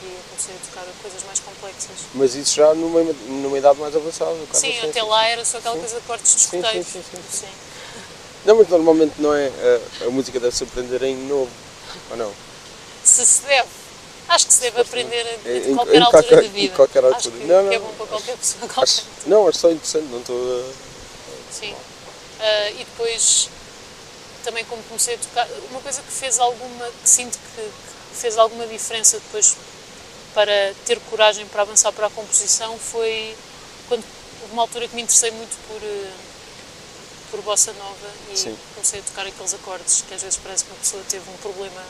[0.03, 1.95] e comecei a tocar coisas mais complexas.
[2.13, 4.35] Mas isso já numa, numa idade mais avançada.
[4.51, 5.79] Sim, da até lá era só aquela Sim.
[5.79, 6.87] coisa de cortes de escuteiros.
[6.87, 7.45] sim, sim, sim.
[7.45, 7.53] Sim.
[8.43, 9.47] Não, mas normalmente não é.
[10.01, 11.49] A, a música deve-se aprender em novo.
[12.11, 12.33] Ou não?
[13.01, 13.78] Se se deve.
[14.29, 16.75] Acho que se deve aprender a- em qualquer em altura qualquer- da vida.
[16.75, 17.35] qualquer Acho altura.
[17.37, 17.85] que, Não, que é não.
[17.87, 18.59] bom para qualquer pessoa.
[18.67, 18.83] Qualquer.
[18.83, 20.05] Acho, não, acho só interessante.
[20.05, 20.71] Não estou a.
[21.51, 21.75] Sim.
[22.39, 23.49] Ah, e depois,
[24.43, 28.37] também como comecei a tocar, uma coisa que fez alguma, que sinto que, que fez
[28.37, 29.55] alguma diferença depois
[30.33, 33.35] para ter coragem para avançar para a composição foi
[33.87, 34.03] quando
[34.43, 36.11] houve uma altura que me interessei muito por, eh,
[37.31, 38.55] por bossa nova e Sim.
[38.75, 41.81] comecei a tocar aqueles acordes que às vezes parece que uma pessoa teve um problema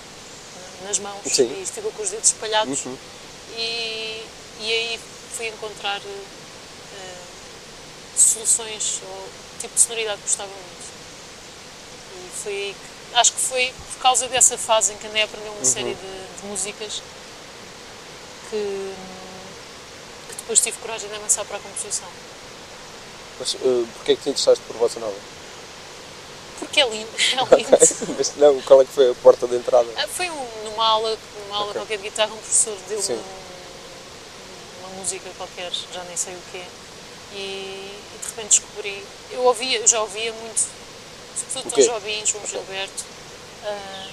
[0.83, 1.61] nas mãos Sim.
[1.61, 2.97] e ficou com os dedos espalhados Uhum.
[3.57, 4.23] e,
[4.61, 4.99] e aí
[5.35, 7.15] fui encontrar eh,
[8.15, 9.27] soluções ou
[9.59, 10.89] tipo de sonoridade que gostava muito.
[12.15, 15.25] E foi aí que, acho que foi por causa dessa fase em que andei a
[15.25, 15.55] aprender Uhum.
[15.55, 17.01] uma série de, de músicas
[18.49, 18.93] que,
[20.29, 22.07] que depois tive coragem de avançar para a composição.
[23.39, 25.15] Mas uh, porquê é que te interessaste por Bossa Nova?
[26.59, 27.69] Porque é lindo, é lindo.
[28.17, 29.87] Mas não, qual é que foi a porta de entrada?
[29.97, 31.81] Ah, Foi um- numa aula, numa aula Ok.
[31.81, 33.13] qualquer de guitarra, um professor deu-me Sim.
[33.13, 36.63] um- uma música qualquer, já nem sei o quê,
[37.33, 39.03] e, e de repente descobri.
[39.31, 40.67] Eu ouvia, já ouvia muito,
[41.37, 41.83] sobretudo quê?
[41.85, 43.03] Tom Jobim, João Gilberto,
[43.65, 44.07] ah,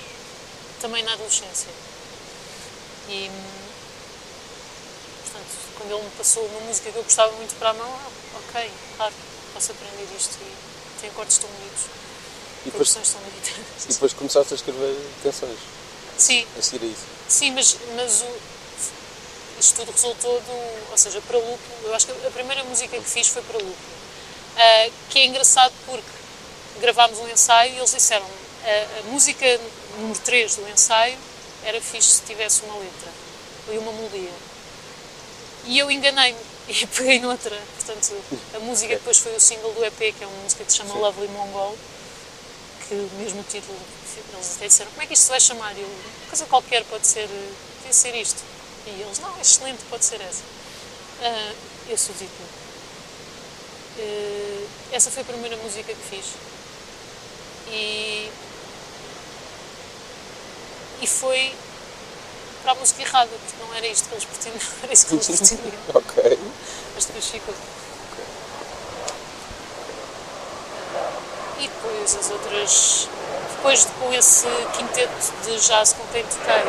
[0.81, 1.69] também na adolescência.
[3.09, 3.31] E,
[5.25, 5.47] portanto,
[5.79, 8.71] quando ele me passou uma música que eu gostava muito para a mão, ah, ok,
[8.97, 9.15] claro,
[9.55, 11.85] posso aprender isto e tem acordes tão bonitos,
[12.67, 13.85] E depois, bonitas.
[13.85, 15.59] e depois começaste a escrever canções
[16.19, 17.05] Sim, a seguir a isso.
[17.29, 20.91] Sim, mas, mas o, isto tudo resultou do.
[20.91, 23.97] Ou seja, para Lúpulo, eu acho que a primeira música que fiz foi para Lúpulo.
[24.57, 26.09] Uh, que é engraçado porque
[26.81, 28.27] gravámos um ensaio e eles disseram
[28.65, 29.47] a, a música
[29.99, 31.17] número 3 do ensaio
[31.63, 33.11] era fixe se tivesse uma letra
[33.73, 34.33] e uma melodia.
[35.67, 37.57] E eu enganei-me e peguei noutra.
[37.77, 38.17] Portanto,
[38.55, 40.95] a música depois foi o single do EP, que é uma música que se chama
[40.95, 41.01] Sim.
[41.01, 41.77] Lovely Mongol,
[42.89, 43.77] que mesmo o título,
[44.33, 45.77] eles até disseram, como é que isto se vai chamar?
[45.77, 45.89] Eu,
[46.29, 47.29] coisa qualquer pode ser,
[47.83, 48.43] pode ser isto.
[48.87, 50.43] E eles, não, é excelente, pode ser essa.
[51.21, 52.49] Uh, esse é o título.
[53.99, 56.27] Uh, essa foi a primeira música que fiz.
[57.69, 58.31] E,
[61.03, 61.53] e foi
[62.63, 65.27] para a música errada, porque não era isto que eles pretendiam, era isso que eles
[65.27, 65.73] pretendiam.
[65.95, 66.39] ok.
[66.95, 67.55] Mas depois ficou.
[71.59, 73.09] E depois as outras.
[73.57, 76.63] Depois com esse quinteto de jazz com quem toquei,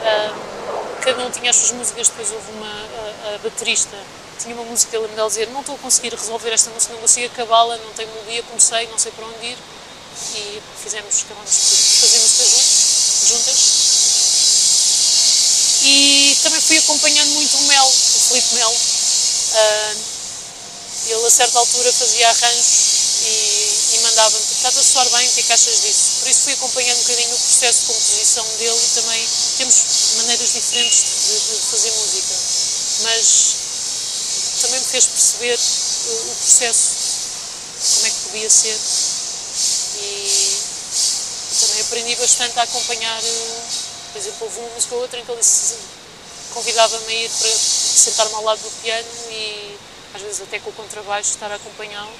[0.00, 2.66] um, cada um tinha as suas músicas, depois houve uma.
[2.66, 3.96] a, a baterista
[4.40, 7.26] tinha uma música, lembro dela dizer: Não estou a conseguir resolver esta música, não consigo
[7.26, 9.58] acabá-la, não tenho melodia, comecei, não sei para onde ir.
[10.34, 13.90] E fizemos, acabamos por fazer músicas juntas.
[15.82, 18.70] E também fui acompanhando muito o Mel, o Felipe Mel.
[18.70, 19.96] Uh,
[21.06, 23.69] ele a certa altura fazia arranjos e,
[24.10, 26.20] mandava-me, estás a soar bem, o que é que achas disso?
[26.20, 29.76] Por isso fui acompanhando um bocadinho o processo de composição dele e também temos
[30.16, 32.34] maneiras diferentes de, de fazer música.
[33.02, 33.56] Mas
[34.60, 36.88] também me fez perceber o, o, processo,
[37.94, 38.78] como é que podia ser.
[40.02, 40.58] E
[41.60, 43.62] também aprendi bastante a acompanhar uh,
[44.12, 45.40] por exemplo, houve uma música ou outra em que ele
[46.52, 49.78] convidava-me a ir para sentar-me ao lado do piano e
[50.14, 52.12] às vezes até com o contrabaixo estar a acompanhá-lo.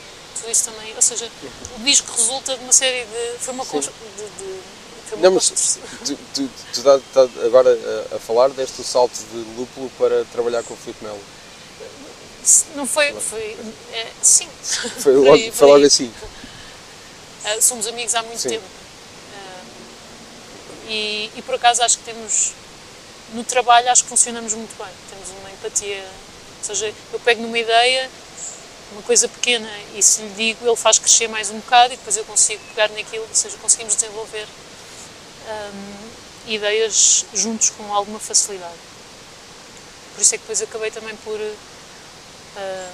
[0.49, 1.31] Isso também, ou seja,
[1.79, 3.39] o disco resulta de uma série de.
[3.39, 3.93] Foi uma coisa.
[4.17, 4.61] De, de,
[5.09, 5.49] foi uma Não, mas
[6.05, 7.71] tu, tu, tu estás tá agora
[8.13, 11.21] a, a, falar deste salto de lúpulo para trabalhar com o Filipe Melo.
[12.75, 13.13] Não foi.
[13.13, 13.57] foi
[13.93, 14.49] é, sim.
[15.01, 16.13] Foi logo, foi logo assim.
[17.45, 18.51] Uh, somos amigos há muito sim.
[18.51, 18.81] tempo.
[20.91, 22.53] E, e por acaso acho que temos,
[23.33, 24.93] no trabalho, acho que funcionamos muito bem.
[25.09, 26.05] Temos uma empatia.
[26.59, 28.11] Ou seja, eu pego numa ideia,
[28.93, 32.17] uma coisa pequena, e se lhe digo, ele faz crescer mais um bocado e depois
[32.17, 34.47] eu consigo pegar naquilo, ou seja, conseguimos desenvolver
[35.49, 36.11] hum,
[36.47, 38.79] ideias juntos com alguma facilidade.
[40.15, 42.93] Por isso é que depois acabei também por uh,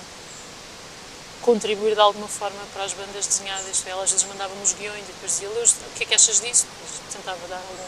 [1.43, 3.83] contribuir de alguma forma para as bandas desenhadas.
[3.87, 6.67] Ela às vezes mandava-me os guiões e depois dizia, o que é que achas disso?
[7.13, 7.85] tentava dar algum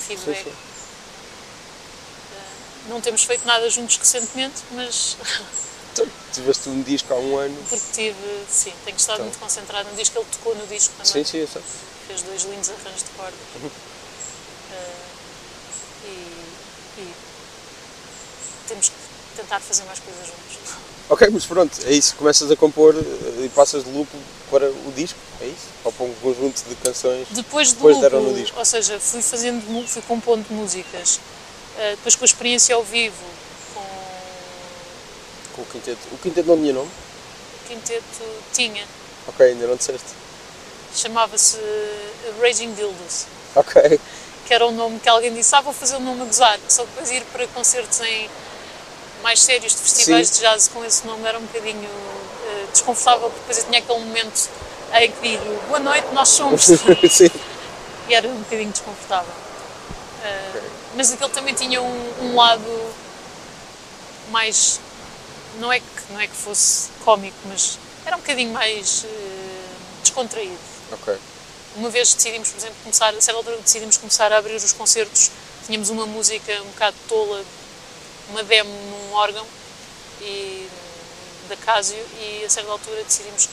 [0.00, 0.44] feedback.
[0.44, 0.56] Sim, sim.
[2.32, 5.16] Uh, não temos feito nada juntos recentemente, mas.
[5.98, 7.56] Então, tiveste um disco há um ano?
[7.68, 8.16] Porque tive,
[8.48, 9.26] sim, tenho estado então.
[9.26, 11.12] muito concentrado no disco, ele tocou no disco também.
[11.12, 11.62] Sim, sim, eu sei.
[12.06, 13.36] Fez dois lindos arranjos de corda.
[13.56, 13.66] Uhum.
[13.66, 14.80] Uh,
[16.06, 17.14] e, e
[18.68, 18.94] temos que
[19.36, 20.76] tentar fazer mais coisas juntos.
[21.10, 22.14] Ok, mas pronto, é isso.
[22.14, 24.16] Começas a compor eh, e passas de lupo
[24.50, 25.68] para o disco, é isso?
[25.82, 28.56] Ou para um conjunto de canções depois, depois de deram no disco?
[28.56, 31.16] Ou seja, fui fazendo, fui compondo músicas.
[31.16, 33.16] Uh, depois com a experiência ao vivo,
[35.58, 35.98] o quinteto.
[36.12, 36.88] O quinteto não tinha nome?
[36.88, 38.84] O quinteto tinha.
[39.26, 40.06] Ok, ainda não disseste.
[40.94, 41.58] Chamava-se
[42.40, 43.26] Raging Dildos.
[43.54, 44.00] Ok.
[44.46, 46.58] Que era um nome que alguém disse, ah, vou fazer o um nome a gozar.
[46.68, 48.28] Só depois ir para concertos em
[49.22, 50.34] mais sérios de festivais Sim.
[50.34, 53.98] de jazz com esse nome era um bocadinho uh, desconfortável, porque depois eu tinha aquele
[53.98, 54.48] momento
[54.94, 56.62] em que digo boa noite, nós somos.
[57.10, 57.30] Sim.
[58.08, 59.32] E era um bocadinho desconfortável.
[59.32, 60.70] Uh, okay.
[60.96, 62.94] Mas aquele também tinha um, um, lado
[64.30, 64.80] mais.
[65.58, 69.08] Não é, que, não é que fosse cómico, mas era um bocadinho mais uh,
[70.02, 70.58] descontraído.
[70.92, 71.16] Ok.
[71.76, 75.30] Uma vez decidimos, por exemplo, começar, a certa altura decidimos começar a abrir os concertos,
[75.66, 77.44] tínhamos uma música um bocado tola
[78.30, 79.46] uma demo num órgão
[80.20, 80.68] e,
[81.48, 83.52] da Casio e a certa altura decidimos que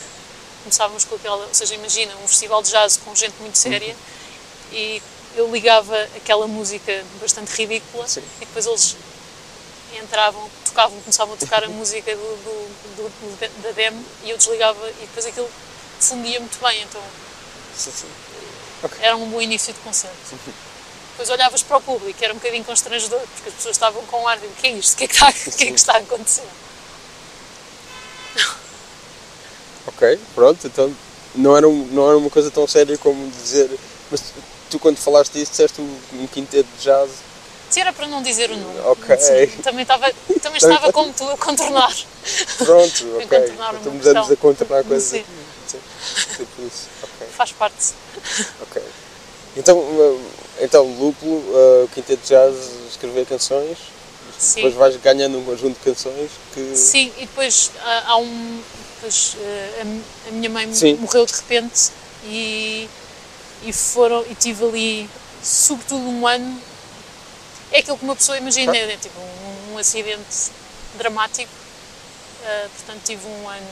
[0.63, 4.77] começávamos com aquela, ou seja, imagina um festival de jazz com gente muito séria uhum.
[4.77, 5.01] e
[5.35, 8.23] eu ligava aquela música bastante ridícula Sim.
[8.41, 8.95] e depois eles
[9.97, 14.89] entravam, tocavam, começavam a tocar a música do, do, do, da demo e eu desligava
[14.89, 15.49] e depois aquilo
[15.99, 17.01] fundia muito bem, então
[17.75, 18.07] sim, sim.
[18.83, 19.05] Okay.
[19.05, 20.15] era um bom início de concerto.
[21.11, 24.27] Depois olhavas para o público, era um bocadinho constrangedor, porque as pessoas estavam com um
[24.27, 24.93] ar de o que é isto?
[24.93, 26.43] O que é que está, o que é que está a acontecer?
[29.87, 30.93] Ok, pronto, então
[31.35, 33.69] não era, um, não era uma coisa tão séria como dizer.
[34.11, 34.33] Mas
[34.69, 37.09] tu, quando falaste disso, disseste um, um quinteto de jazz.
[37.79, 38.79] Era para não dizer o nome.
[38.81, 39.17] Ok.
[39.63, 40.11] Também estava,
[40.41, 41.93] também estava como tu a contornar.
[42.57, 43.53] Pronto, ok.
[43.81, 45.09] Então mudamos a contornar coisas.
[45.09, 45.25] Sim.
[45.67, 45.79] Sim.
[46.37, 46.87] Tipo isso.
[47.03, 47.27] Okay.
[47.27, 47.93] Faz parte.
[48.61, 48.81] Ok.
[49.57, 49.77] Então
[50.59, 52.55] então, Lúpulo, uh, o Quinteto de Jazz,
[52.89, 53.77] escrever canções,
[54.37, 54.55] Sim.
[54.55, 56.75] depois vais ganhando um conjunto de canções que.
[56.75, 58.61] Sim, e depois há, há um.
[58.95, 60.95] Depois, eh, a, a minha mãe Sim.
[60.95, 61.91] morreu de repente
[62.25, 62.89] e,
[63.63, 64.23] e foram.
[64.29, 65.09] E tive ali,
[65.43, 66.59] sobretudo, um ano.
[67.71, 68.91] É aquilo que uma pessoa imagina, Claro.
[68.91, 70.51] é tipo um, um acidente
[70.97, 71.51] dramático.
[72.43, 73.67] Eh, portanto, tive um ano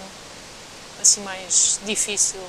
[1.02, 2.40] assim mais difícil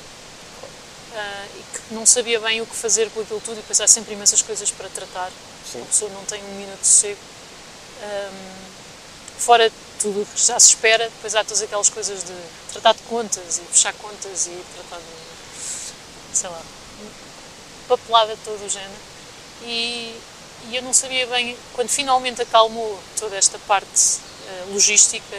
[1.14, 3.86] eh, e que não sabia bem o que fazer com aquilo tudo e depois há
[3.86, 5.30] sempre imensas coisas para tratar.
[5.70, 5.82] Sim.
[5.82, 7.18] A pessoa não tem um minuto de sossego.
[8.02, 8.54] Ahm,
[9.38, 12.34] fora tudo o que já se espera, depois há todas aquelas coisas de
[12.72, 16.62] tratar de contas e fechar contas e tratar de, sei lá,
[17.88, 18.92] papelada de todo o género.
[19.62, 20.14] E,
[20.70, 25.36] e eu não sabia bem, quando finalmente acalmou toda esta parte eh, logística,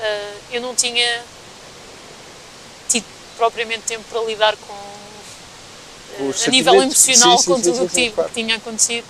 [0.00, 1.24] eh, eu não tinha
[2.88, 3.04] tido
[3.36, 4.74] propriamente tempo para lidar com,
[6.18, 8.28] eh, a nível emocional Sim, sim, com tudo sim, o que, claro.
[8.28, 9.06] que tinha acontecido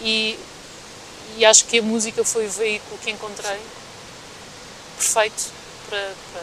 [0.00, 0.38] e,
[1.36, 3.60] e acho que a música foi o veículo que encontrei
[4.96, 5.50] perfeito
[5.88, 6.42] para, para,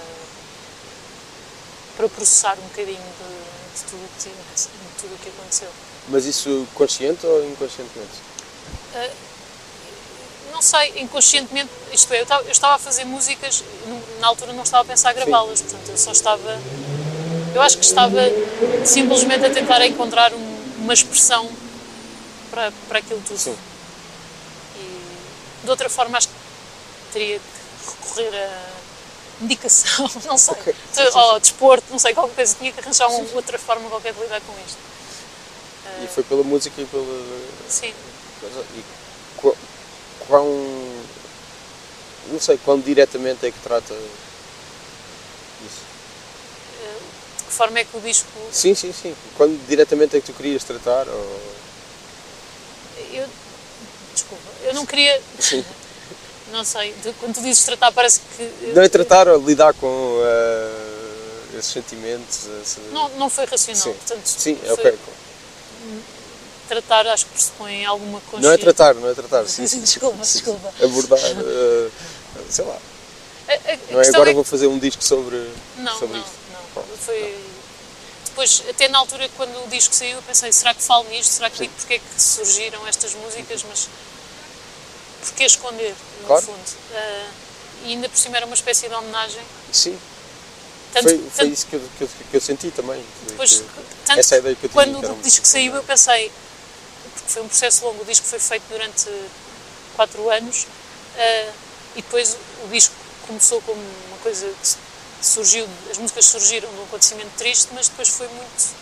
[1.98, 5.70] para processar um bocadinho de, de tudo o que aconteceu.
[6.08, 8.28] Mas isso consciente ou inconscientemente?
[10.52, 13.64] Não sei, inconscientemente, isto é, eu estava, eu estava a fazer músicas,
[14.20, 16.60] na altura não estava a pensar a gravá-las, portanto eu só estava,
[17.54, 18.20] eu acho que estava
[18.84, 21.48] simplesmente a tentar encontrar um- uma expressão
[22.50, 23.38] para, para aquilo tudo.
[23.38, 23.56] Sim.
[24.78, 26.34] E de outra forma acho que
[27.14, 30.74] teria que recorrer a indicação, não sei, Ok.
[30.74, 33.88] Ou Sim, sim, ou desporto, não sei, qualquer coisa, tinha que arranjar uma outra forma
[33.90, 34.80] qualquer de lidar com isto.
[36.04, 37.04] E foi pela música e pela.
[37.70, 37.94] Sim.
[38.76, 38.84] E
[39.38, 39.58] qu-
[40.28, 40.46] quão.
[42.30, 43.94] Não sei, quão diretamente é que trata
[45.66, 45.82] isso?
[47.38, 49.16] De que forma é que o disco Sim, sim, sim.
[49.38, 51.08] Quando diretamente é que tu querias tratar?
[51.08, 51.42] Ou...
[53.14, 53.26] Eu,
[54.14, 55.22] desculpa, eu não queria.
[55.40, 55.64] Sim.
[56.50, 58.44] Não sei, quando tu dizes tratar, parece que.
[58.74, 62.46] Não é tratar ou lidar com eh, esses sentimentos?
[62.64, 63.84] esse- Não, não foi racional.
[63.84, 63.92] Sim.
[63.94, 64.98] Portanto, Sim, foi- ok.
[66.68, 68.48] Tratar, acho que pressupõe alguma consciência.
[68.48, 69.46] Não é tratar, não é tratar.
[69.48, 70.74] Sim, sim, Desculpa, desculpa.
[70.84, 71.90] Abordar, eh,
[72.50, 72.78] sei lá.
[73.48, 75.38] A, a- Não é agora é vou fazer um disco sobre,
[75.78, 76.36] Não, sobre não, isto.
[76.76, 76.84] não.
[76.98, 77.38] Foi.
[78.26, 81.32] Depois, até na altura, quando o disco saiu, eu pensei: será que falo nisto?
[81.32, 83.64] Será que digo porque é que surgiram estas músicas?
[83.68, 83.88] Mas.
[85.22, 86.42] Porquê esconder, no Claro.
[86.46, 86.60] fundo?
[86.94, 87.26] Ah,
[87.86, 89.42] e ainda por cima era uma espécie de homenagem.
[89.72, 89.98] Sim,
[90.94, 93.04] Tanto, foi, foi tanto- isso que eu, que, eu, que eu senti também.
[93.28, 93.64] Depois,
[94.06, 96.32] tanto essa é a ideia que eu tinha, quando o um- disco saiu, eu pensei,
[97.14, 99.10] porque foi um processo longo, o disco foi feito durante
[99.96, 100.66] quatro anos
[101.18, 101.52] eh,
[101.96, 102.94] e depois o disco
[103.28, 108.08] começou como uma coisa que surgiu, as músicas surgiram de um acontecimento triste, mas depois
[108.10, 108.76] foi muito,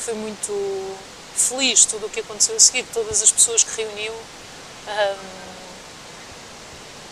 [0.00, 0.96] foi muito
[1.36, 4.12] feliz tudo o que aconteceu a seguir, todas as pessoas que reuniu.
[4.88, 5.16] ahm,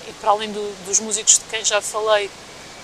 [0.09, 2.31] e para além do- dos músicos de quem já falei,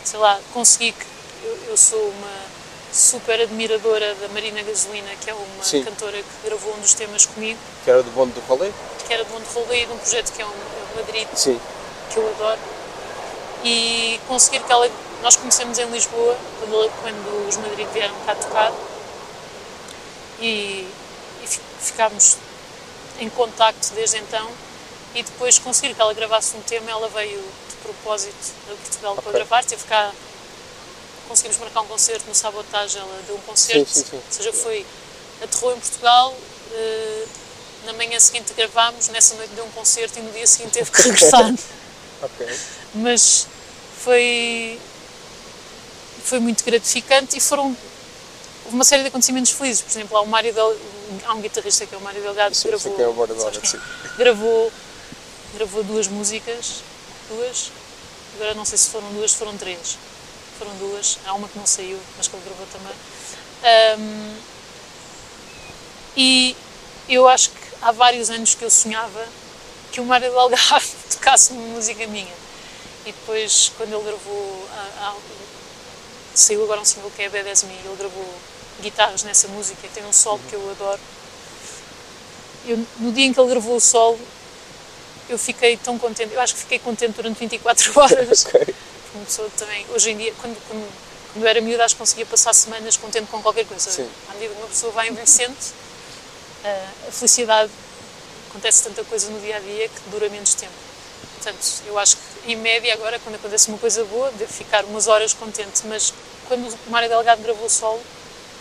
[0.05, 1.07] sei lá, consegui que
[1.42, 5.83] eu, eu sou uma super admiradora da Marina Gasolina, que é uma Sim.
[5.85, 8.70] cantora que gravou um dos temas comigo, Que era do bonde do rolê?
[9.07, 11.61] que era de Monte Rolê, de um projeto que é um, é o Madrid, Sim.
[12.11, 12.61] que eu adoro.
[13.64, 14.88] E conseguir que ela.
[15.22, 18.72] Nós conhecemos em Lisboa, quando, quando os Madrid vieram cá tocar,
[20.40, 20.87] e,
[21.42, 22.37] e fi- ficámos
[23.18, 24.48] em contacto desde então.
[25.14, 29.22] E depois conseguir que ela gravasse um tema, ela veio de propósito a Portugal para
[29.28, 29.33] Ok.
[29.33, 29.64] gravar.
[29.64, 30.11] Teve cá.
[31.28, 33.90] Conseguimos marcar um concerto no Sabotage, ela deu um concerto.
[33.90, 34.16] Sim, sim, sim.
[34.16, 34.85] Ou seja, foi.
[35.42, 36.37] Aterrou em Portugal.
[36.72, 37.26] eh,
[37.85, 41.02] na manhã seguinte gravámos, nessa noite deu um concerto e no dia seguinte teve que
[41.02, 41.52] regressar
[42.22, 42.58] Ok.
[42.94, 43.46] mas
[44.04, 44.78] foi
[46.24, 47.76] foi muito gratificante e foram
[48.64, 50.76] houve uma série de acontecimentos felizes por exemplo há um Mário Del,
[51.24, 53.80] há um guitarrista que é o Mário Delgado que Sim, gravou quem é o quem?
[54.16, 54.72] gravou
[55.54, 56.82] gravou duas músicas
[57.28, 57.72] duas
[58.37, 59.98] agora não sei se foram duas foram três
[60.62, 62.92] foram duas há uma que não saiu mas que ele gravou também
[63.64, 64.37] Ahm,
[66.16, 66.57] e
[67.09, 69.25] eu acho que há vários anos que eu sonhava
[69.92, 72.35] que o Mário Delgado tocasse uma música minha.
[73.07, 75.16] E depois, quando ele gravou, a- a-
[76.35, 78.35] saiu agora um single que é B10 Me, ele gravou
[78.81, 81.00] guitarras nessa música, tem um solo que eu adoro.
[82.67, 84.19] Eu, no dia em que ele gravou o solo,
[85.29, 88.44] eu fiquei tão contente, eu acho que fiquei contente durante 24 horas.
[88.46, 88.75] Ok.
[89.15, 90.92] Uma pessoa também, hoje em dia, quando, quando,
[91.33, 93.90] quando era miúda, acho que conseguia passar semanas contente com qualquer coisa.
[93.90, 94.08] Sim.
[94.31, 95.56] À medida que uma pessoa vai envelhecendo,
[96.65, 97.71] ah, a felicidade
[98.48, 100.73] acontece tanta coisa no dia a dia que dura menos tempo.
[101.37, 105.08] Portanto, eu acho que, em média, agora, quando acontece uma coisa boa, devo ficar umas
[105.08, 105.83] horas contente.
[105.87, 106.15] Mas
[106.46, 108.00] quando o Mário Delgado gravou o solo,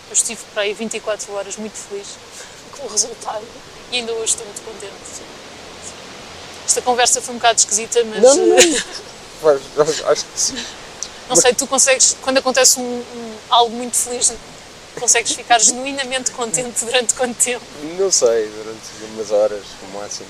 [0.09, 2.07] eu estive para aí 24 horas muito feliz
[2.77, 3.45] com o resultado
[3.91, 5.21] e ainda hoje estou muito contente.
[6.65, 8.57] Esta conversa foi um bocado esquisita, mas Não, não, não.
[9.49, 10.65] acho- que sim.
[11.29, 14.31] não sei, tu consegues, quando acontece um, um- algo muito feliz,
[14.99, 17.63] consegues ficar genuinamente contente durante quanto tempo?
[17.97, 20.27] Não sei, durante umas horas, no máximo.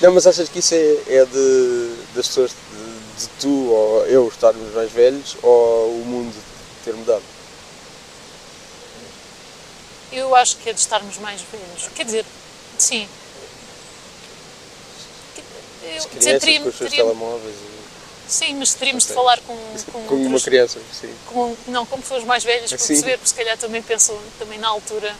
[0.00, 4.26] Não, mas achas que isso é, é de, das pessoas, de, de tu ou eu
[4.28, 6.34] estarmos mais velhos ou o mundo
[6.84, 7.22] ter mudado?
[10.12, 11.88] Eu acho que é de estarmos mais velhos.
[11.94, 12.24] Quer dizer,
[12.78, 13.08] sim.
[15.82, 17.54] Eu, As quer dizer, crianças teríamos- com os seus teríamos- telemóveis
[18.30, 19.54] sim, mas teríamos de falar com,
[19.92, 21.12] com, com uma outros- criança, sim.
[21.26, 22.86] com- não, com pessoas mais velhas para Sim.
[22.88, 25.14] perceber, porque se calhar também pensam, também na altura,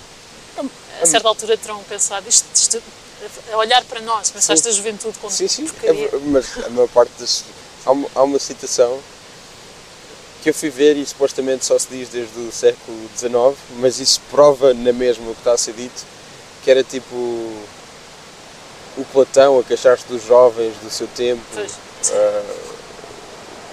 [1.03, 2.83] a certa altura terão pensado, isto, isto
[3.53, 4.71] a olhar para nós, pensaste Sim.
[4.71, 5.93] da juventude como Sim, sim, é
[6.27, 7.45] mas a maior parte das.
[7.85, 9.01] Há uma, há uma citação
[10.43, 14.21] que eu fui ver e supostamente só se diz desde o século XIX, mas isso
[14.31, 16.03] prova na mesma o que está a ser dito,
[16.65, 17.15] que era tipo
[18.97, 21.73] o Platão a queixar-se dos jovens do seu tempo, Pois.
[22.13, 22.43] ah,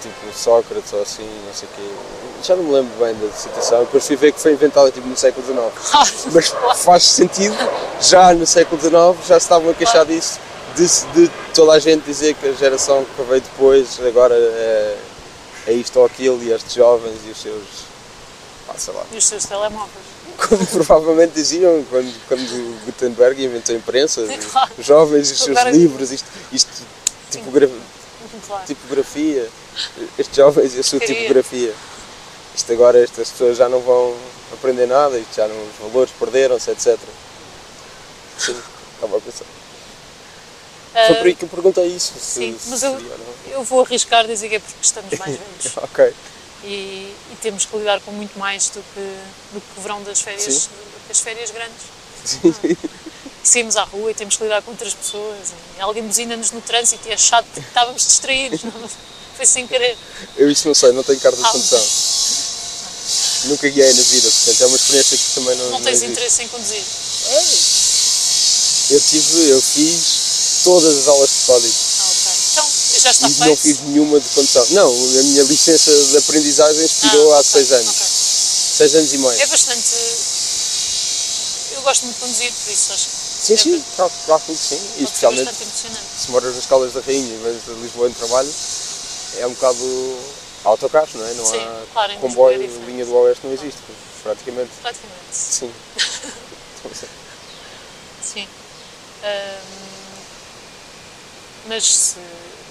[0.00, 1.90] tipo Sócrates ou assim, não sei o quê.
[2.42, 5.16] Já não me lembro bem da citação, depois fui ver que foi inventada tipo, no
[5.16, 6.30] século XIX.
[6.32, 7.56] Mas faz sentido,
[8.00, 8.94] já no século XIX
[9.26, 10.38] já se estavam a queixar disso,
[10.76, 14.96] de, de toda a gente dizer que a geração que veio depois agora é,
[15.66, 17.64] é isto ou aquilo e estes jovens e os seus.
[18.66, 19.02] pá, sei lá.
[19.12, 20.06] E os seus telemóveis.
[20.48, 24.70] Como provavelmente diziam quando, quando Gutenberg inventou a imprensa, Claro.
[24.78, 26.70] jovens e os seus Agora- livros, isto, isto
[27.30, 27.68] tipogra-
[28.46, 28.66] Claro.
[28.66, 29.48] tipografia,
[30.18, 31.74] estes jovens e a sua tipografia.
[32.54, 34.16] Isto agora, estas pessoas já não vão
[34.52, 36.98] aprender nada, isto já não, os valores perderam-se, etc.
[38.38, 38.56] Sim,
[38.94, 39.44] estava a pensar.
[41.06, 42.14] Foi por aí que eu perguntei isso.
[42.18, 42.98] Sim, se mas eu,
[43.50, 45.76] eu vou arriscar dizer que é porque estamos mais velhos.
[45.82, 46.12] Ok.
[46.64, 49.16] e, e temos que lidar com muito mais do que,
[49.52, 50.68] do que o verão das férias, Sim.
[50.70, 51.86] do que as férias grandes.
[52.24, 52.54] Sim.
[52.64, 53.07] E
[53.48, 55.48] saímos à rua e temos que lidar com outras pessoas.
[55.76, 58.62] E alguém buzina-nos no trânsito e é chato porque estávamos distraídos.
[58.64, 58.72] não-
[59.38, 59.96] Foi sem querer.
[60.36, 61.50] Eu isso não sei, não tenho carta de Ah.
[61.52, 61.84] condução.
[63.44, 66.10] Nunca guiei na vida, portanto é uma experiência que também não, Não tens existe.
[66.10, 66.82] interesse em conduzir.
[68.90, 72.32] Eu tive, eu fiz todas as aulas de código Ah, ok.
[72.52, 72.66] Então,
[72.98, 73.48] já está e feito.
[73.48, 74.66] não fiz nenhuma de condução.
[74.70, 77.88] Não, a minha licença de aprendizagem expirou Ah, há seis anos.
[77.94, 78.06] ok.
[78.78, 79.40] Seis anos e meio.
[79.40, 79.94] É bastante.
[81.76, 84.54] Eu gosto muito de conduzir, por isso acho que Sim, é sim, claro, claro que
[84.54, 84.80] sim.
[84.98, 86.04] E especialmente emocionante.
[86.18, 88.52] se moras nas Caldas da Rainha e vens de Lisboa em trabalho,
[89.38, 90.18] é um bocado
[90.64, 91.34] autocarros, não é?
[91.34, 93.78] Não Sim, há claro, em comboio, é linha do Oeste não existe,
[94.22, 94.70] praticamente.
[94.82, 95.14] Praticamente.
[95.30, 95.72] Sim.
[98.22, 98.48] Sim.
[101.66, 102.16] Mas se,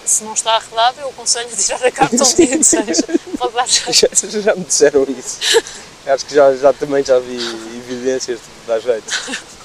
[0.06, 3.04] se não está arredado, eu aconselho a tirar a carta um dia que seja.
[3.38, 5.38] Pode dar já, já me disseram isso.
[6.06, 7.38] Acho que já, já também já vi
[7.78, 9.08] evidências de dar jeito.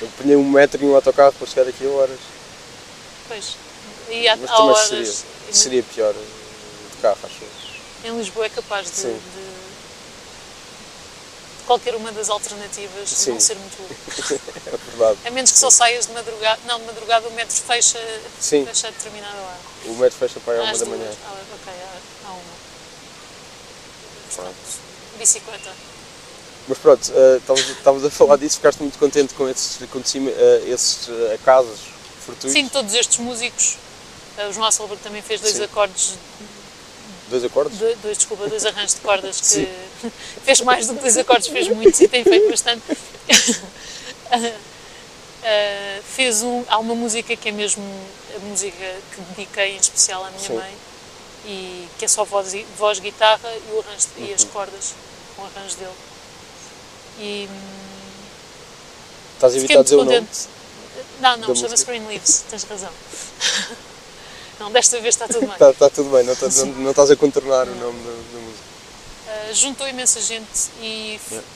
[0.00, 2.18] Eu apanhei um metro em um autocarro para chegar aqui a horas.
[3.26, 3.56] Pois.
[4.08, 4.88] E há, Mas há horas.
[4.88, 8.10] seria, seria pior de carro, acho eu.
[8.10, 9.58] Em Lisboa é capaz de, de
[11.66, 13.32] qualquer uma das alternativas Sim.
[13.32, 14.40] não ser muito boa.
[14.68, 15.18] É verdade.
[15.26, 16.60] A menos que só saias de madrugada.
[16.66, 17.98] Não, de madrugada o metro fecha,
[18.40, 18.64] Sim.
[18.66, 19.58] fecha a determinada hora.
[19.86, 21.10] O metro fecha para à uma da manhã.
[21.24, 21.72] Ah, ok,
[22.26, 22.42] há uma.
[24.34, 24.54] Pronto.
[25.18, 25.70] Bicicleta.
[26.68, 30.64] Mas pronto, eh, estávamos estávamos a falar disso, ficaste muito contente com esses, acontecime- eh,
[30.68, 31.80] esses eh, acasos
[32.26, 32.52] fortuitos.
[32.52, 33.76] Sim, todos estes músicos.
[34.48, 35.64] O João Asselberg também fez dois Sim.
[35.64, 36.12] acordes
[37.28, 37.76] Dois acordes?
[37.78, 39.68] do- dois, desculpa, dois arranjos de cordas que Sim.
[40.44, 42.82] fez mais do que dois acordes, fez muitos e tem feito bastante.
[44.30, 44.52] Uh,
[46.14, 47.82] fez um, há uma música que é mesmo
[48.36, 48.76] a música
[49.14, 50.54] que dediquei em especial à minha Sim.
[50.54, 50.72] mãe
[51.46, 54.34] e que é só voz, e- voz guitarra e, o arranjo, e Uhum.
[54.34, 54.94] as cordas
[55.36, 55.92] com o arranjo dele.
[57.18, 57.78] E hum,
[59.34, 60.26] Estás a evitar dizer o nome?
[61.20, 61.84] Não, não, chama-se?
[61.84, 62.90] Green Leaves, tens razão.
[64.58, 65.52] não, desta vez está tudo bem.
[65.52, 68.40] Está tá tudo bem, não estás, não, não estás a contornar o nome da, da
[68.40, 68.64] música.
[69.28, 71.46] Uh, juntou imensa gente e Yeah.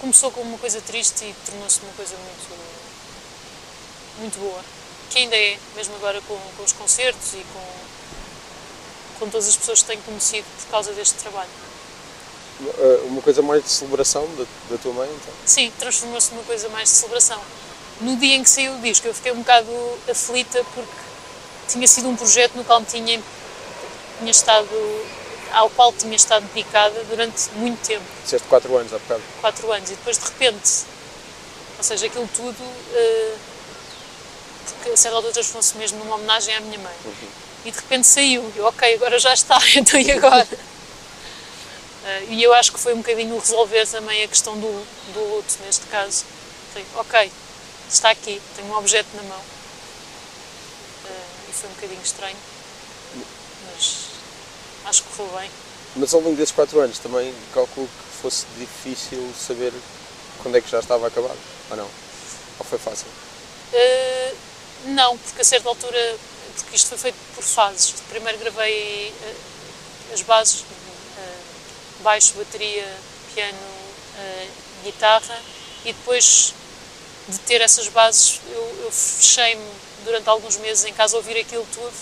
[0.00, 2.58] começou com uma coisa triste e tornou-se uma coisa muito,
[4.18, 4.60] muito boa.
[5.10, 9.82] Que ainda é, mesmo agora com, com os concertos e com, com todas as pessoas
[9.82, 11.50] que tenho conhecido por causa deste trabalho.
[12.60, 15.32] Eh, Uma coisa mais de celebração da, da tua mãe, então?
[15.46, 17.40] Sim, transformou-se numa coisa mais de celebração.
[18.00, 19.68] No dia em que saiu o disco, eu fiquei um bocado
[20.10, 20.90] aflita porque
[21.68, 23.20] tinha sido um projeto no qual tinha,
[24.18, 24.68] tinha estado,
[25.52, 28.04] ao qual tinha estado dedicada durante muito tempo.
[28.24, 29.22] Disseste 4 anos há bocado.
[29.40, 30.84] quatro anos e depois de repente,
[31.76, 32.56] ou seja, aquilo tudo,
[32.94, 33.34] eh,
[34.66, 36.94] porque a certa altura transformou-se mesmo numa homenagem à minha mãe.
[37.64, 40.46] E de repente saiu, e eu, ok, agora já está, então e agora?
[42.08, 45.54] Eh, e eu acho que foi um bocadinho resolver também a questão do, do luto,
[45.66, 46.24] neste caso.
[46.72, 47.30] Foi, ok,
[47.88, 49.40] está aqui, tenho um objeto na mão.
[51.04, 52.36] Eh, e foi um bocadinho estranho,
[53.66, 54.06] mas
[54.86, 55.50] acho que correu bem.
[55.96, 59.72] Mas ao longo desses 4 anos também calculo que fosse difícil saber
[60.42, 61.38] quando é que já estava acabado,
[61.70, 61.88] ou não?
[62.58, 63.06] Ou foi fácil?
[63.72, 64.36] Uh,
[64.86, 66.16] não, porque a certa altura,
[66.56, 67.94] porque isto foi feito por fases.
[68.08, 70.64] Primeiro gravei uh, as bases, uh,
[72.00, 72.86] baixo, bateria,
[73.34, 73.58] piano,
[74.84, 75.38] guitarra,
[75.84, 76.54] e depois
[77.28, 79.70] de ter essas bases, eu, eu fechei-me
[80.04, 81.92] durante alguns meses em casa a ouvir aquilo tudo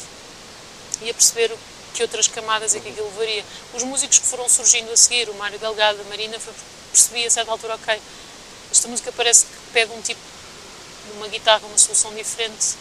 [1.02, 1.52] e a perceber
[1.92, 3.44] que outras camadas é que aquilo levaria.
[3.74, 6.52] Os músicos que foram surgindo a seguir, o Mário Delgado, a Marina, foi,
[6.92, 8.00] percebi a certa altura, ok,
[8.70, 10.20] esta música parece que pede um tipo
[11.06, 12.74] de uma guitarra, uma solução diferente,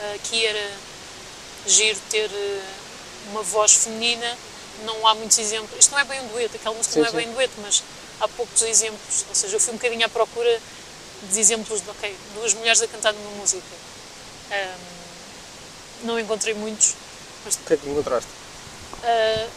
[0.00, 0.70] uh, que era
[1.66, 2.62] giro ter uh,
[3.30, 4.38] uma voz feminina,
[4.84, 7.10] não há muitos exemplos, isto não é bem um dueto, aquela música sim, não é
[7.10, 7.16] sim.
[7.16, 7.82] bem um dueto, mas
[8.20, 10.60] há poucos exemplos, ou seja, eu fui um bocadinho à procura
[11.30, 13.62] de exemplos de, ok, duas mulheres a cantar numa música.
[14.50, 16.94] Um, não encontrei muitos.
[17.44, 17.54] Mas...
[17.54, 18.28] O que é que encontraste?
[19.02, 19.48] Uh,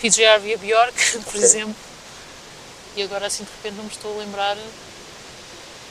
[0.00, 1.42] PJ Harvey a Bjork, por okay.
[1.42, 1.76] exemplo.
[2.96, 4.56] E agora assim de repente não me estou a lembrar.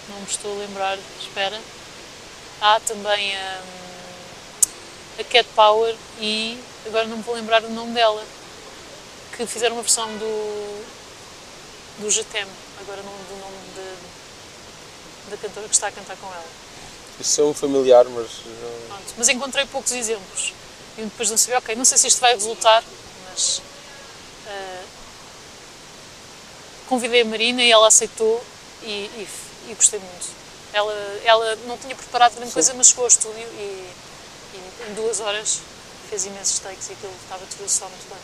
[0.09, 0.97] Não me estou a lembrar.
[1.19, 1.59] Espera.
[2.61, 8.23] Há também um, a Cat Power e agora não me vou lembrar o nome dela.
[9.35, 10.85] Que fizeram uma versão do,
[11.99, 12.49] do GTM,
[12.81, 16.45] agora não do nome de, da cantora que está a cantar com ela.
[17.19, 18.27] Isso é um familiar, mas.
[18.87, 20.53] Pronto, mas encontrei poucos exemplos.
[20.97, 22.83] E depois não sabia, ok, não sei se isto vai resultar,
[23.29, 23.61] mas.
[24.47, 24.87] Uh,
[26.87, 28.43] convidei a Marina e ela aceitou
[28.81, 29.27] e, e,
[29.69, 30.27] e, gostei muito.
[30.73, 33.91] Ela, ela não tinha preparado grande coisa, mas chegou ao estúdio e,
[34.53, 35.59] e, em duas horas
[36.09, 38.17] fez imensos takes e aquilo estava tudo soar muito bem.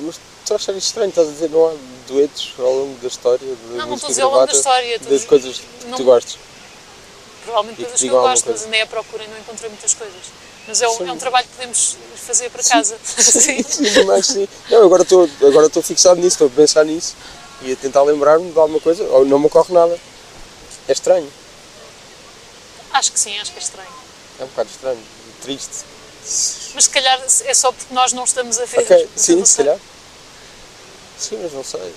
[0.00, 1.74] Mas tu achas estranho, estás a dizer, não há
[2.06, 3.38] duetos ao longo da história?
[3.38, 4.98] De não, não estou a dizer ao longo da história.
[4.98, 6.38] Das coisas que não, tu gostes?
[7.44, 10.22] Provavelmente coisas que, que eu gosto, mas andei à procura e não encontrei muitas coisas.
[10.68, 12.98] Mas é um, é um trabalho que podemos fazer para casa.
[13.02, 14.46] Sim, sim, mas sim.
[14.70, 17.16] Não, agora estou agora estou fixado nisso, estou a pensar nisso
[17.62, 19.98] e a tentar lembrar-me de alguma coisa, ou não me ocorre nada.
[20.86, 21.28] É estranho.
[22.92, 23.88] Acho que sim, acho que é estranho.
[24.40, 25.00] É um bocado estranho,
[25.42, 25.84] triste.
[26.78, 28.78] Mas se calhar é só porque nós não estamos a ver.
[28.78, 29.76] Ok, sim, se calhar.
[31.18, 31.92] Sim, mas não sei.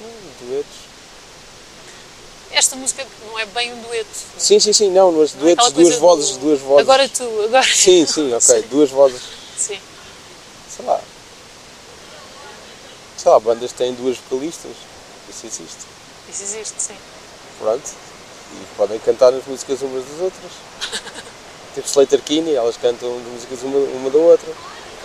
[0.00, 0.76] Hum, duetos.
[2.50, 4.08] Esta música não é bem um dueto.
[4.36, 6.40] Sim, sim, sim, não, mas duetos, é duas vozes, do...
[6.40, 6.80] duas vozes.
[6.80, 7.62] Agora tu, agora.
[7.62, 8.68] Sim, sim, ok, sim.
[8.68, 9.22] duas vozes.
[9.56, 9.78] Sim.
[10.76, 11.00] Sei lá.
[13.16, 14.72] Sei lá, bandas têm duas vocalistas.
[15.30, 15.86] Isso existe.
[16.28, 16.96] Isso existe, sim.
[17.60, 17.88] Pronto.
[18.54, 20.52] E podem cantar as músicas umas das outras.
[21.78, 24.52] tipo Slater Kinney, elas cantam as músicas uma, uma da outra.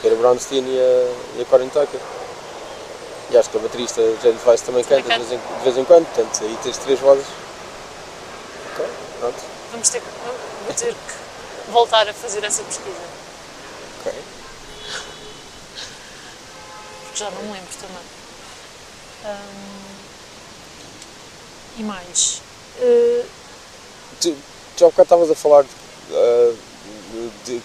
[0.03, 1.99] Era Brownstein e a, e a Corin Tucker.
[3.29, 5.85] E acho que a baterista James Weiss também canta de vez, em, de vez em
[5.85, 7.25] quando, portanto aí tens três vozes.
[8.73, 8.85] Ok,
[9.19, 9.37] pronto.
[9.71, 10.07] Vamos ter que,
[10.65, 12.97] vou ter que voltar a fazer essa pesquisa.
[13.99, 14.13] Ok.
[17.05, 18.03] Porque já não me lembro também.
[19.25, 19.95] Hum,
[21.77, 22.41] e mais?
[22.77, 23.25] Uh,
[24.19, 24.35] tu,
[24.75, 25.65] já há bocado estavas a falar
[26.09, 26.57] uh,
[27.45, 27.61] de, de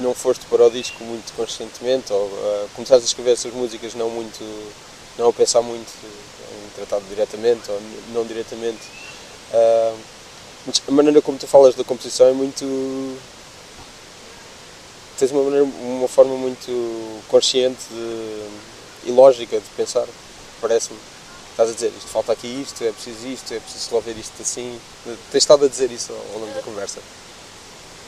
[0.00, 4.08] não foste para o disco muito conscientemente ou uh, começaste a escrever essas músicas não
[4.08, 4.44] muito
[5.18, 7.80] não a pensar muito em tratado diretamente ou
[8.12, 8.86] não diretamente
[9.52, 9.98] uh,
[10.86, 13.18] a maneira como tu falas da composição é muito
[15.18, 20.06] tens uma maneira uma forma muito consciente de, e lógica de pensar
[20.60, 20.98] parece-me
[21.58, 24.80] estás a dizer isto falta aqui isto é preciso isto é preciso resolver isto assim
[25.30, 27.00] tens estado a dizer isso ao longo da conversa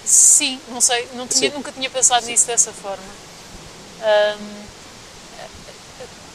[0.04, 3.04] Sim, não sei, não tinha, nunca tinha pensado nisso dessa forma.
[4.00, 4.64] Um,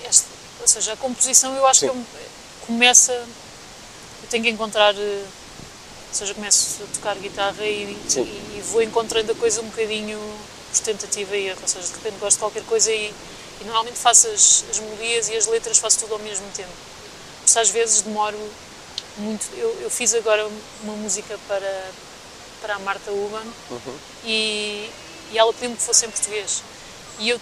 [0.08, 0.28] este,
[0.62, 1.90] ou seja, a composição eu acho Sim.
[1.90, 3.12] que começa.
[3.12, 4.96] Eu tenho que encontrar.
[4.96, 5.26] Eh,
[6.08, 10.18] ou seja, começo a tocar guitarra e, e, e, vou encontrando a coisa um bocadinho
[10.72, 11.60] por tentativa e erro.
[11.62, 13.14] Ou seja, de repente gosto de qualquer coisa e,
[13.60, 16.72] e normalmente faço as, as melodias e as letras, faço tudo ao mesmo tempo.
[17.56, 18.38] Às vezes demoro
[19.18, 19.46] muito.
[19.56, 20.48] Eu, eu fiz agora
[20.84, 21.92] uma música para,
[22.62, 23.98] para a Marta Uban uhum.
[24.26, 24.90] e,
[25.32, 26.64] e ela pediu-me que fosse em português.
[27.20, 27.40] E eu,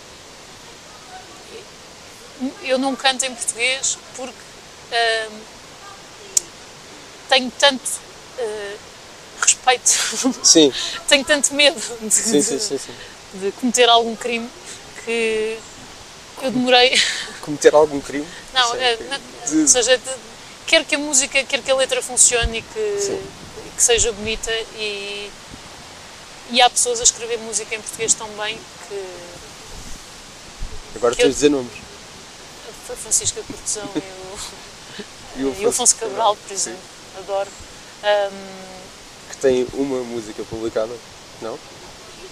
[2.64, 4.38] eu não canto em português porque
[4.91, 5.34] uh,
[7.30, 7.89] tenho tanto
[8.38, 8.78] uh,
[9.41, 9.89] respeito,
[10.43, 10.72] sim.
[11.08, 12.78] tenho tanto medo de, sim, sim, sim,
[13.34, 14.49] de, cometer algum crime
[15.04, 15.58] que
[16.41, 16.99] eu demorei.
[17.41, 18.28] Cometer algum crime?
[18.54, 19.62] Não, é, de...
[19.62, 20.12] ou seja, de,
[20.68, 23.43] quer que a música, quer que a letra funcione e que
[23.76, 25.32] que seja bonita e,
[26.51, 29.06] e há pessoas a escrever música em português tão bem que.
[30.95, 31.72] Agora tens de dizer nomes.
[32.89, 37.20] A Francisca Cortesão e o, e o, e o Afonso Cabral, por exemplo, Sim.
[37.20, 37.49] adoro.
[38.04, 40.93] Um, que tem uma música publicada.
[41.41, 41.58] Não?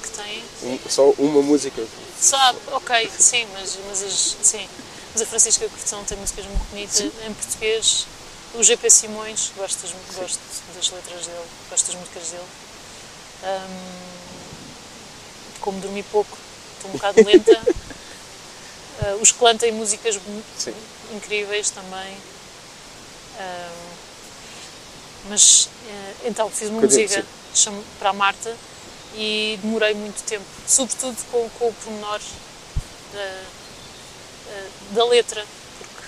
[0.01, 0.43] que tem.
[0.63, 1.83] Um- só uma música.
[2.19, 4.67] Só, ok, sim, mas, mas, as, sim.
[5.13, 8.07] Mas a Francisca Cortesão tem músicas muito bonitas em português.
[8.53, 10.39] O GP Simões, gosto das, gosto
[10.75, 12.43] das letras dele, gosto das músicas dele.
[13.43, 14.01] Ahm,
[15.61, 16.37] como dormi pouco,
[16.75, 17.61] estou um bocado lenta.
[19.03, 20.19] Ah, os Clã têm músicas
[20.59, 20.75] Sim.
[21.15, 22.15] incríveis também.
[23.39, 23.91] Ahm,
[25.27, 28.55] mas eh, então fiz uma música chamo- para a Marta
[29.15, 32.19] e demorei muito tempo, sobretudo com, com o pormenor
[33.13, 33.43] da,
[34.51, 35.45] eh, da letra,
[35.79, 36.03] porque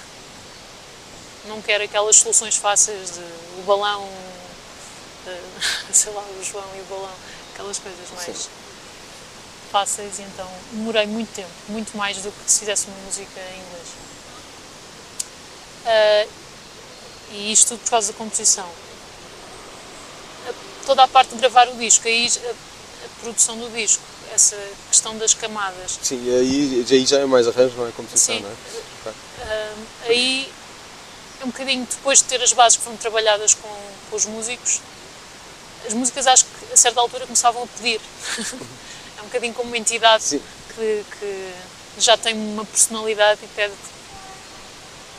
[1.48, 3.20] não quero aquelas soluções fáceis de
[3.60, 4.08] o balão,
[5.28, 5.42] eh,
[5.94, 7.16] sei lá, o João e o balão,
[7.54, 8.50] aquelas coisas mais Sim.
[9.72, 13.60] fáceis, e então demorei muito tempo, muito mais do que se fizesse uma música em
[13.60, 13.88] inglês.
[15.86, 16.26] Ah,
[17.32, 18.70] e isto tudo por causa da composição.
[20.48, 20.54] A-
[20.86, 24.04] Toda a parte de gravar o disco, aí a, a produção do disco,
[24.34, 24.58] essa
[24.90, 28.42] questão das camadas, Sim, aí, aí já é mais arranjo, não é composição, Sim.
[28.42, 28.54] não é?
[30.08, 30.52] Aí
[31.42, 33.70] é um bocadinho depois de ter as bases que foram trabalhadas com,
[34.10, 34.82] com os músicos,
[35.86, 38.00] as músicas acho que a certa altura começavam a pedir.
[39.18, 40.42] é um bocadinho como uma entidade
[40.76, 41.54] que, que
[41.98, 43.74] já tem uma personalidade e pede,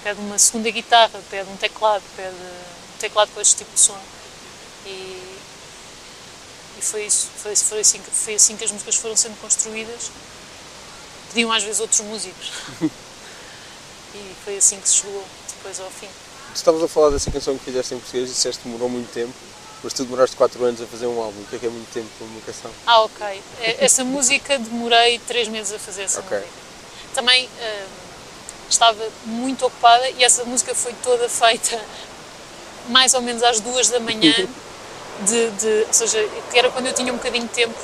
[0.03, 3.99] pede uma segunda guitarra, pede um teclado, pede um teclado com este tipo de som.
[4.87, 5.39] E,
[6.79, 10.11] e foi isso, foi, foi, assim, que- foi assim que as músicas foram sendo construídas.
[11.29, 12.51] Pediam às vezes outros músicos.
[14.15, 15.25] e foi assim que se chegou
[15.57, 16.09] depois ao fim.
[16.53, 19.13] Tu estavas a falar dessa canção que fizeste em português e disseste que demorou muito
[19.13, 19.33] tempo,
[19.83, 21.41] mas tu demoraste 4 anos a fazer um álbum.
[21.41, 22.71] O que é que é muito tempo para uma canção?
[22.87, 23.27] Ah, ok.
[23.61, 26.37] Eh, Essa música demorei três meses a fazer essa Ok.
[26.39, 26.53] música.
[27.15, 27.87] Também hum,
[28.71, 31.81] estava muito ocupada e essa música foi toda feita
[32.89, 34.33] mais ou menos às duas da manhã,
[35.23, 37.75] de, de- ou seja, que era quando eu tinha um bocadinho de tempo.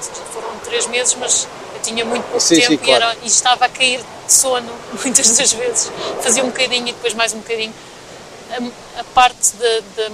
[0.00, 3.04] Seja, foram três meses, mas eu tinha muito pouco Sim, sim, tempo e, claro.
[3.04, 4.72] era- e estava a cair de sono
[5.02, 5.90] muitas das vezes.
[6.22, 7.74] Fazia um bocadinho e depois mais um bocadinho.
[8.50, 10.10] A, a parte da, da,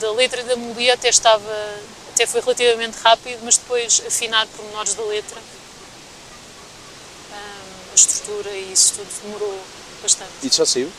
[0.00, 1.44] da letra e da melodia até estava,
[2.12, 5.38] até foi relativamente rápido, mas depois afinar pormenores da letra,
[7.30, 7.34] hum,
[7.92, 9.58] a estrutura e isso tudo demorou
[10.02, 10.30] bastante.
[10.42, 10.90] E já saiu?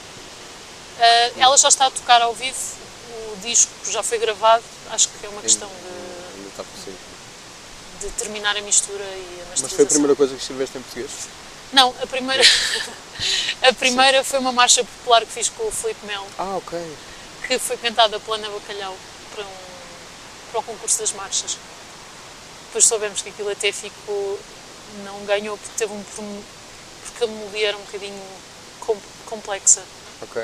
[0.99, 2.57] Ah, ela já está a tocar ao vivo,
[3.34, 6.63] o disco já foi gravado, acho que é uma questão de, está
[8.01, 9.61] de terminar a mistura e a masterização.
[9.63, 11.11] Mas foi a primeira coisa que escreveste em português?
[11.73, 12.43] Não, a primeira,
[13.69, 16.80] a primeira foi uma marcha popular que fiz com o Filipe Melo, Ah, ok.
[17.47, 18.95] que foi cantada pela Ana Bacalhau
[19.36, 19.53] para, um,
[20.51, 21.57] para o concurso das marchas.
[22.67, 24.39] Depois soubemos que aquilo até ficou,
[25.03, 28.23] não ganhou porque teve um porque a melodia era um bocadinho
[28.80, 29.84] com- complexa.
[30.21, 30.41] Ok.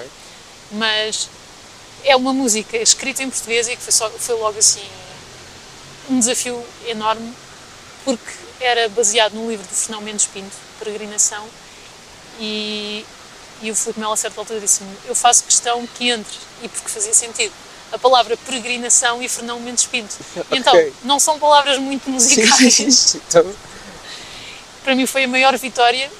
[0.71, 1.29] mas
[2.05, 4.85] é uma música escrita em português e que foi, só, foi logo assim
[6.09, 7.33] um desafio enorme
[8.05, 11.45] porque era baseado no livro do Fernão Mendes Pinto, Peregrinação,
[12.39, 13.03] e,
[13.61, 16.87] e o Filipe Melo a certa altura disse-me eu faço questão que entre, e porque
[16.87, 17.51] fazia sentido
[17.91, 20.15] a palavra peregrinação e Fernão Mendes Pinto.
[20.51, 22.73] E Então, não são palavras muito Sim, musicais.
[22.73, 23.21] sim, sim.
[23.27, 23.55] Então,
[24.83, 26.11] Para mim foi a maior vitória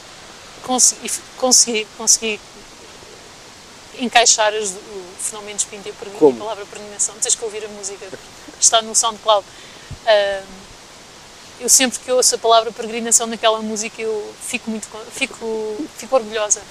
[0.66, 2.40] consegui, consegui, consegui
[4.00, 4.74] encaixar as,
[5.26, 6.36] o fenómeno de Pinto e a, perni- Como?
[6.36, 7.16] a palavra peregrinação.
[7.22, 8.06] Tens que ouvir a música,
[8.60, 9.46] está no SoundCloud.
[10.06, 10.42] Ah,
[11.60, 16.62] eu sempre que ouço a palavra peregrinação naquela música eu fico muito fico, fico orgulhosa.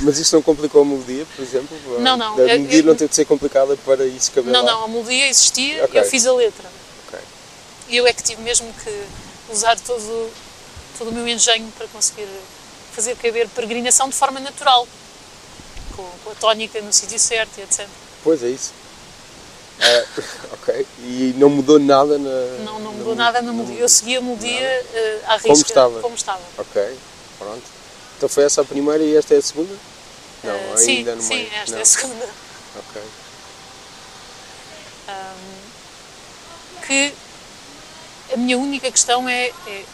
[0.00, 1.76] mas isto não complicou a melodia, por exemplo?
[2.00, 2.34] Não, não.
[2.34, 4.72] A melodia eu- não teve de ser complicada para isso caber Não, lá?
[4.72, 6.00] não, a melodia existia Ok.
[6.00, 6.68] eu fiz a letra.
[7.08, 7.18] Ok.
[7.88, 9.02] E eu é que tive mesmo que
[9.52, 10.30] usar todo,
[10.96, 12.28] todo o meu engenho para conseguir
[12.94, 14.86] fazer caber peregrinação de forma natural,
[15.98, 17.86] com, com a tónica no sítio certo e etc.
[18.22, 18.70] Pois é isso.
[19.80, 20.04] Ah,
[20.54, 20.86] ok.
[21.00, 22.30] E não mudou nada na.
[22.64, 23.80] Não, não na mudou mu- nada na na melodia.
[23.80, 26.00] Eu segui a melodia eh, à risca, Como estava.
[26.00, 26.42] como estava.
[26.56, 26.96] Ok,
[27.38, 27.62] pronto.
[28.16, 29.74] Então foi essa a primeira e esta é a segunda?
[30.44, 31.50] Não, Eh, ainda sim, no sim, meio.
[31.54, 31.78] esta não.
[31.78, 32.28] é a segunda.
[32.76, 33.02] Ok.
[36.86, 37.12] que
[38.32, 39.84] a minha única questão é, é-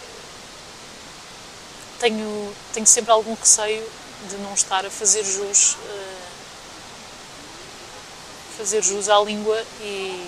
[1.98, 3.84] tenho, tenho sempre algum receio
[4.28, 6.14] de não estar a fazer jus eh,
[8.58, 10.24] fazer jus à língua e,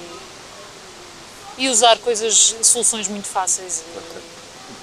[1.58, 4.00] e usar coisas, soluções muito fáceis e,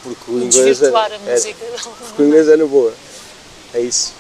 [0.03, 1.65] Porque o inglês é, a é, música.
[2.07, 2.93] porque o inglês é na boa.
[3.73, 4.13] É isso.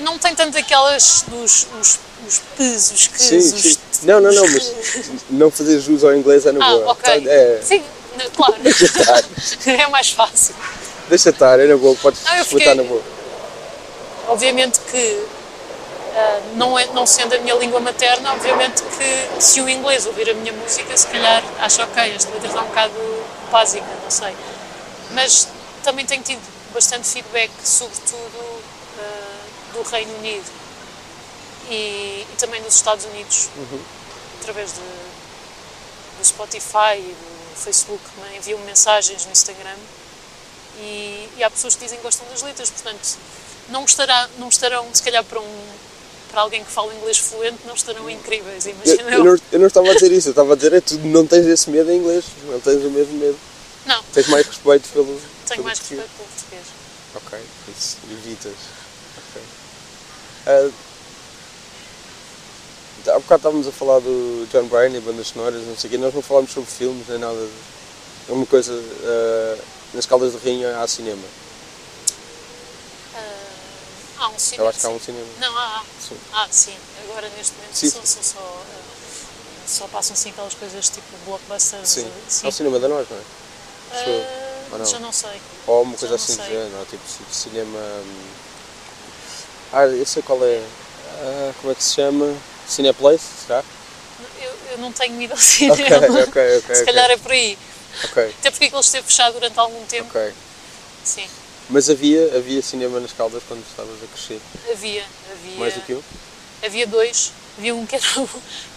[0.00, 3.76] Não tem tanto aquelas dos os, os p's, os qu's, Sim, sim.
[4.04, 6.92] Não, não, não, mas que- não fazer jus ao inglês é na Ah, boa.
[6.92, 7.20] ok.
[7.24, 7.82] Tá, É, Sim,
[8.34, 8.54] claro.
[9.66, 10.54] é mais fácil.
[11.08, 13.02] deixa estar, é na boa, podes Não, fiquei- na boa.
[14.28, 15.26] Obviamente que,
[16.14, 20.30] ah, não, é, não sendo a minha língua materna, obviamente que se o inglês ouvir
[20.30, 22.94] a minha música, se calhar acha ok, esta letra está um bocado
[23.50, 24.34] básica, não sei.
[25.10, 25.48] Mas
[25.82, 26.40] também tenho tido
[26.72, 30.50] bastante feedback, sobretudo uh, do Reino Unido
[31.70, 33.80] e, e, também dos Estados Unidos, Uhum.
[34.40, 34.80] através de,
[36.18, 39.76] do Spotify e do Facebook, me enviam mensagens no Instagram
[40.78, 43.18] e, e há pessoas que dizem que gostam das letras, portanto,
[43.68, 45.72] não, estará, não estarão, se calhar, para um
[46.30, 49.66] para alguém que fala inglês fluente, não estarão incríveis, Eu, imagina eu, não, eu não
[49.66, 51.98] estava a dizer isso, eu estava a dizer é tu não tens esse medo em
[51.98, 53.36] inglês, não tens o mesmo medo.
[53.84, 55.04] Não, Tens mais respeito pelo.
[55.06, 56.06] tenho pelo mais português.
[56.08, 56.66] respeito pelo português.
[57.16, 57.38] Ok,
[57.76, 58.52] isso evitas.
[59.18, 59.42] Ok.
[60.46, 60.70] Ah,
[63.10, 65.98] há bocado estávamos a falar do John Bryan e bandas sonoras, não sei o quê,
[65.98, 67.34] nós não falámos sobre filmes nem nada.
[67.34, 68.72] de- É uma coisa.
[69.04, 69.56] ah,
[69.92, 71.22] nas Caldas de Rainha há cinema.
[74.22, 74.64] Ah, há um cinema.
[74.64, 75.04] Eu acho que há um sim.
[75.06, 75.26] cinema.
[75.40, 75.82] Não, há, há.
[76.00, 76.16] Sim.
[76.32, 76.76] Ah, sim.
[77.04, 77.90] Agora neste momento Sim.
[77.90, 78.38] são, são só.
[78.38, 81.88] ah, só passam assim aquelas coisas tipo blockbusters.
[81.88, 82.06] Sim.
[82.06, 82.46] ah, sim.
[82.46, 83.20] É o cinema da nós, não é?
[83.92, 84.86] Ah, Ou não?
[84.86, 85.40] já não sei.
[85.66, 86.54] Ou uma coisa assim do sei.
[86.54, 87.78] género, ou tipo ci- cinema.
[87.78, 88.32] hum,
[89.72, 90.62] Ah, eu sei qual é.
[91.22, 92.34] Ah, como é que se chama?
[92.68, 93.62] Cineplace, será?
[94.40, 96.22] Eu, eu não tenho ido ao cinema.
[96.22, 96.74] ok, ok.
[96.76, 97.58] Se calhar é por aí.
[98.04, 100.08] Ok, Até porque ele esteve fechado durante algum tempo.
[100.08, 100.32] ok.
[101.04, 101.28] Sim,
[101.72, 104.40] Mas havia, havia cinema nas Caldas quando estavas a crescer?
[104.70, 105.02] havia.
[105.32, 106.02] havia Mais do que um?
[106.62, 107.32] Havia dois.
[107.58, 108.28] Havia um que era o,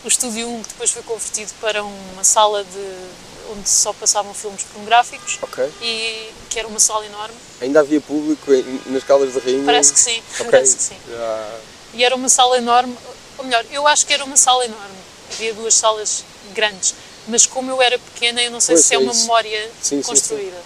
[0.05, 4.63] o Estúdio 1, que depois foi convertido para uma sala de onde só passavam filmes
[4.63, 5.69] pornográficos Ok.
[5.81, 7.35] e que era uma sala enorme.
[7.61, 9.65] Ainda havia público em- nas Caldas da Rainha?
[9.65, 10.45] Parece que sim, Ok.
[10.51, 10.95] parece que sim.
[11.09, 11.59] Já-
[11.93, 12.97] E era uma sala enorme,
[13.37, 14.95] ou melhor, eu acho que era uma sala enorme.
[15.33, 16.23] Havia duas salas
[16.53, 16.95] grandes,
[17.27, 20.01] mas como eu era pequena, eu não sei Pois, se é é uma memória Sim,
[20.01, 20.61] sim, construída.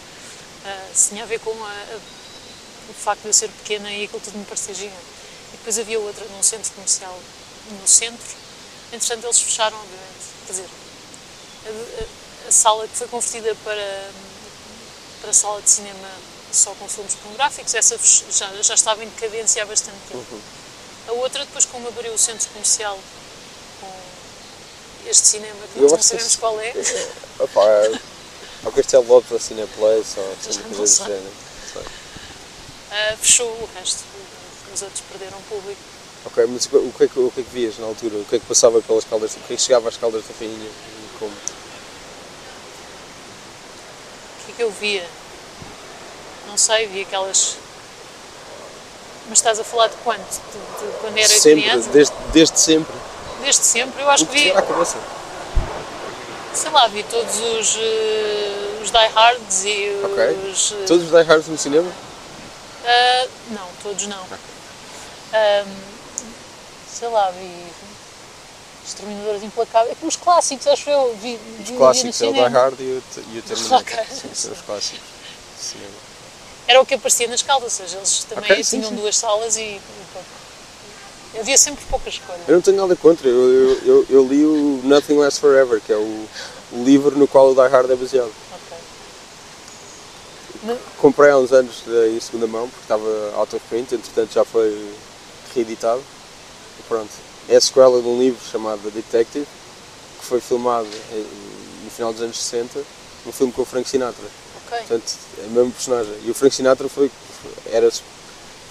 [0.66, 2.19] Ah, se tinha a ver com a-
[3.00, 5.04] facto de eu ser pequena e aquilo tudo me parecia gigante.
[5.54, 7.18] E depois havia outra num centro comercial,
[7.82, 8.28] no centro.
[8.92, 10.26] Entretanto, eles fecharam, obviamente.
[10.48, 10.70] Quer dizer,
[11.66, 14.10] a, a- a sala que foi convertida para,
[15.22, 16.08] para sala de cinema
[16.52, 17.96] só com filmes pornográficos, essa
[18.32, 20.26] já, já estava em decadência há bastante tempo.
[20.32, 20.42] Uhum.
[21.10, 22.98] A outra, depois, como abriu o centro comercial
[23.80, 23.92] com
[25.08, 26.74] este cinema que nós não que sabemos esse- qual é,
[27.40, 28.00] Opa, é-
[28.66, 31.22] ao Castelo Lopes ou Cineplace ou Já assim, não sei.
[32.92, 34.04] Ah, fechou o resto.
[34.74, 35.80] Os outros perderam público.
[36.26, 38.18] Ok, mas o que, é que, o que é que vias na altura?
[38.18, 39.32] O que é que passava pelas Caldas?
[39.36, 40.54] O que é que chegava às Caldas da Rainha?
[40.66, 41.32] E Como?
[44.42, 45.06] O que é que eu via?
[46.48, 47.56] Não sei, vi aquelas.
[49.28, 50.20] Mas estás a falar de quanto?
[50.20, 51.90] De, de quando era sempre, criança?
[51.92, 52.96] desde, desde sempre.
[53.42, 54.02] Desde sempre?
[54.02, 54.98] Eu acho o que que vi, vier à cabeça.
[56.54, 60.52] sei lá, vi todos os, eh, os Die Hards e Ok.
[60.52, 60.72] os.
[60.74, 61.92] eh, Todos os Die Hards no cinema?
[62.92, 64.24] Ah, não, todos não.
[65.34, 65.68] Ahm,
[66.92, 67.68] sei lá, vi
[68.84, 69.96] Exterminadores Implacáveis.
[70.02, 71.16] Os clássicos, acho eu.
[71.22, 72.42] Vi, vi, Os vi no clássicos, é o Die.
[72.42, 73.78] Hard e o, e o Terminator.
[73.80, 74.00] Ok.
[74.10, 75.20] Sim, são os clássicos
[75.60, 75.92] cinema.
[76.68, 78.96] Era o que aparecia nas caldas, ou seja, eles também Ok, sim, tinham sim.
[78.96, 79.82] duas salas e, e
[80.14, 80.28] pouco.
[81.40, 82.40] Havia sempre pouca escolha.
[82.48, 85.92] Eu não tenho nada contra, eu, eu, eu, eu li o Nothing Lasts Forever, que
[85.92, 86.28] é o,
[86.72, 88.32] o livro no qual o Die Hard é baseado.
[90.98, 94.44] Comprei há uns anos eh, em segunda mão, porque estava out of print, entretanto já
[94.44, 94.92] foi
[95.56, 96.02] reeditado.
[96.80, 97.10] E pronto.
[97.48, 99.48] É a sequela de um livro chamado The Detective,
[100.20, 101.28] que foi filmado em-
[101.86, 102.84] no final dos anos 60,
[103.26, 104.26] um filme com o Frank Sinatra.
[104.68, 104.78] Ok.
[104.80, 106.14] Portanto, é o mesmo personagem.
[106.26, 107.10] E o Frank Sinatra foi,
[107.72, 107.90] era,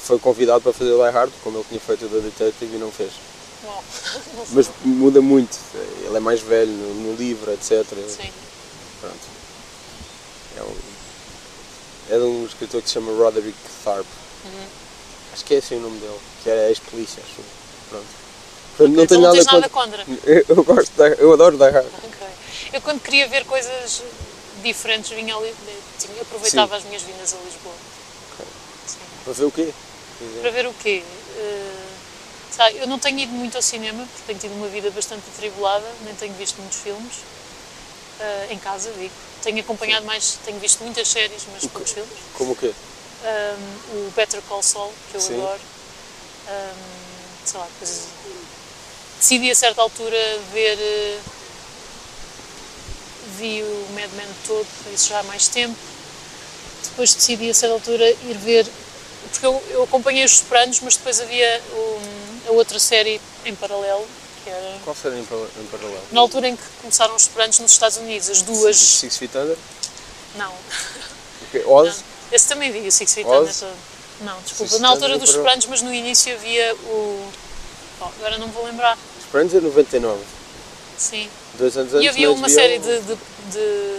[0.01, 2.79] foi convidado para fazer o Die Hard, como ele tinha feito o The Detective e
[2.79, 3.13] não fez.
[4.53, 5.59] Mas muda muito.
[6.05, 7.85] Ele é mais velho no, no livro, etc.
[8.09, 8.31] Sim.
[9.01, 9.17] Pronto.
[10.57, 10.77] É, um,
[12.11, 14.09] é de um escritor que se chama Roderick Tharpe.
[14.45, 14.67] Uhum.
[15.33, 17.43] Acho que é assim o nome dele, que é ex-polícia, acho.
[17.91, 18.07] Pronto.
[18.77, 20.05] Portanto, não tenho não nada nada contra.
[20.05, 20.19] contra.
[20.31, 21.87] Eu, eu gosto, de, eu adoro Die Hard.
[21.87, 22.27] Ok.
[22.73, 24.03] Eu quando queria ver coisas
[24.63, 25.55] diferentes vinha ali,
[25.99, 27.75] tinha, aproveitava as minhas vindas a Lisboa.
[28.87, 28.99] Sim.
[29.25, 29.73] Para ver o quê?
[30.41, 31.03] Para ver o quê?
[31.37, 31.89] Eh,
[32.51, 35.87] sabe, eu não tenho ido muito ao cinema, porque tenho tido uma vida bastante atribulada,
[36.05, 37.21] nem tenho visto muitos filmes.
[38.21, 39.15] Eh, em casa, digo.
[39.43, 42.13] Tenho acompanhado mais, tenho visto muitas séries, mas poucos filmes.
[42.35, 42.73] Como o quê?
[43.23, 45.35] Um, o Better Call Saul, que eu Sim.
[45.41, 45.61] adoro.
[46.49, 48.05] Um, sei lá, depois
[49.19, 50.17] decidi a certa altura
[50.53, 50.79] ver.
[50.79, 51.19] eh,
[53.39, 55.77] vi o Mad Men todo, isso já há mais tempo.
[56.85, 58.67] Depois decidi a certa altura ir ver.
[59.31, 64.07] Porque eu, eu acompanhei os Sopranos, mas depois havia um, a outra série em paralelo,
[64.49, 64.79] que era.
[64.85, 66.03] Qual será em, em paralelo?
[66.13, 68.77] Na altura em que começaram os Sopranos nos Estados Unidos, as duas.
[68.77, 69.57] Six Feet Under?
[70.37, 71.63] Não, O quê?
[71.67, 71.89] Oz?
[71.97, 72.05] Não.
[72.33, 73.41] Esse também vi, o Six Feet Oz?
[73.41, 73.79] Under todo.
[74.21, 74.71] Não, desculpa.
[74.71, 77.31] Six Na altura dos Sopranos, mas no início havia o.
[78.01, 78.97] Oh, agora não me vou lembrar.
[79.31, 80.19] Friends é 99.
[80.97, 81.29] Sim.
[81.59, 83.15] Dois anos antes E havia uma série de, de,
[83.53, 83.99] de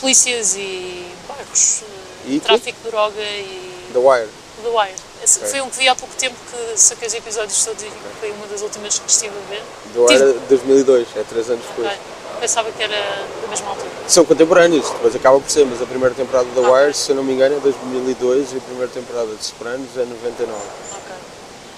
[0.00, 1.82] polícias e bairros,
[2.26, 2.44] E tu?
[2.44, 4.28] tráfico de droga e The Wire.
[4.60, 4.94] The Wire.
[5.22, 5.50] Esse Ok.
[5.50, 7.90] Foi um que vi há pouco tempo que saquei os episódios todos e
[8.20, 9.62] foi uma das últimas que estive a ver.
[9.94, 11.86] The Wire Tive- é 2002, é 3 anos depois.
[11.88, 11.98] Ok.
[12.40, 12.96] Pensava que era
[13.42, 13.90] da mesma altura.
[14.08, 16.70] São contemporâneos, depois acaba por ser, mas a primeira temporada da.
[16.72, 20.04] Wire, se eu não me engano, é 2002 e a primeira temporada de Sopranos é
[20.06, 20.58] 99.
[20.92, 21.14] Ok.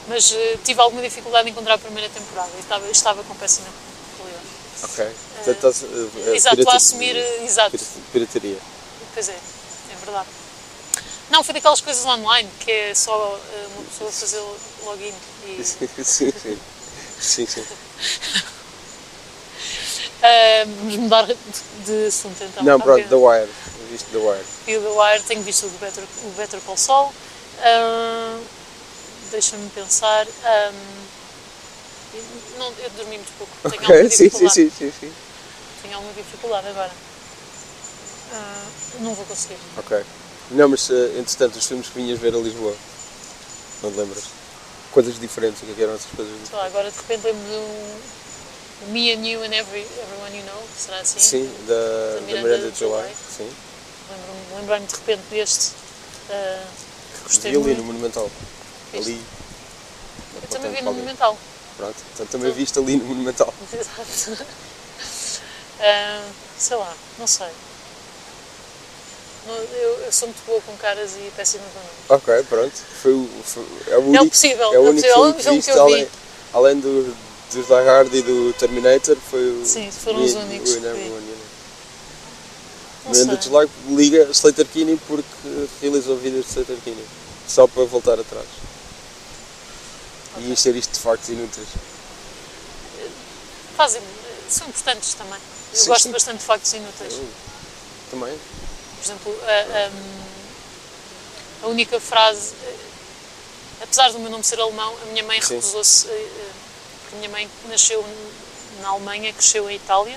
[0.06, 3.66] Mas eh, tive alguma dificuldade em encontrar a primeira temporada e estava, estava com péssima
[4.16, 4.46] qualidade.
[4.84, 5.06] Ok.
[5.44, 7.78] Portanto, eh, eh, exato, a assumir, eh, exato.
[8.12, 8.58] Pirataria.
[9.14, 10.28] Pois é, é verdade.
[11.32, 14.42] Não, foi daquelas coisas online que é só eh, uma pessoa fazer
[14.84, 15.14] login
[15.46, 15.64] e.
[16.04, 16.58] sim, sim.
[17.18, 17.64] Sim, sim.
[20.22, 22.62] Ah, vamos mudar de, assunto então.
[22.62, 23.08] Não, pronto.
[23.08, 23.48] The Wire.
[23.90, 24.44] Viste The Wire.
[24.66, 27.14] E o The Wire, tenho visto o Better, o Better Call Saul.
[27.60, 28.38] Ah,
[29.30, 30.26] Deixa-me pensar.
[30.44, 30.72] ah,
[32.58, 33.70] não, eu dormi muito pouco.
[33.70, 34.70] Tenho alguma Ok, sim, sim, dificuldade.
[34.70, 35.12] sim, sim.
[35.80, 36.90] Tenho alguma dificuldade agora.
[38.34, 38.64] Ah,
[39.00, 39.56] não vou conseguir.
[39.78, 40.04] Ok.
[40.50, 42.74] Não, mas eh, entretanto, os filmes que vinhas ver a Lisboa,
[43.82, 44.24] não te lembras?
[44.90, 47.42] Coisas diferentes, o que é que eram essas coisas Sei lá, agora de repente lembro
[47.42, 48.00] de um,
[48.82, 51.18] o Me and You and every, Everyone You Know, será assim?
[51.18, 53.14] Sim, da, Da da Miranda Miranda July.
[53.36, 53.50] Sim.
[54.10, 55.72] Lembro-me lembrei-me de repente deste,
[56.30, 56.64] ah,
[57.14, 57.78] que gostei Vi ali muito.
[57.78, 58.30] no Monumental.
[58.92, 59.10] Viste?
[59.12, 59.22] Ali.
[60.42, 61.38] Eu também vi no Monumental.
[61.78, 63.54] Pronto, então também viste ali no Monumental.
[63.72, 64.44] Exato.
[65.84, 66.22] Ah,
[66.56, 67.48] sei lá, não sei.
[69.46, 72.22] Eu, eu sou muito boa com caras e péssima com nomes.
[72.22, 72.72] Ok, pronto.
[73.02, 75.34] Foi, o- foi, é o único, possível, é é o o único possível, é o
[75.34, 75.92] que filme viste, que eu vi.
[75.94, 76.08] além,
[76.52, 77.16] além do,
[77.52, 79.66] dos Die Hard e do Terminator, foi o...
[79.66, 81.10] Sim, foram os únicos o que vi.
[83.08, 83.42] Miranda.
[83.42, 87.04] July liga Slater Kinney porque realizou vídeos de Slater Kinney.
[87.48, 88.46] Só para voltar atrás.
[90.38, 91.66] E encher isto de factos inúteis.
[93.76, 94.00] Fazem,
[94.48, 95.38] são importantes também.
[95.72, 96.12] Eu Sim, gosto sim.
[96.12, 97.12] bastante de factos inúteis.
[97.14, 97.28] Eu
[98.12, 98.38] Também.
[99.02, 99.90] Por exemplo, a, a-
[101.64, 102.76] a única frase, eh,
[103.82, 106.50] apesar do meu nome ser alemão, a minha mãe recusou-se, eh, eh,
[107.02, 108.04] porque a minha mãe nasceu
[108.80, 110.16] na Alemanha, cresceu em Itália,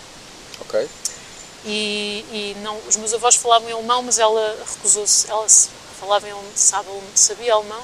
[0.61, 0.87] Ok.
[1.65, 5.47] e, e não, os meus avós falavam em alemão, mas ela recusou-se, ela
[5.99, 7.83] falava em sabe, sabia alemão,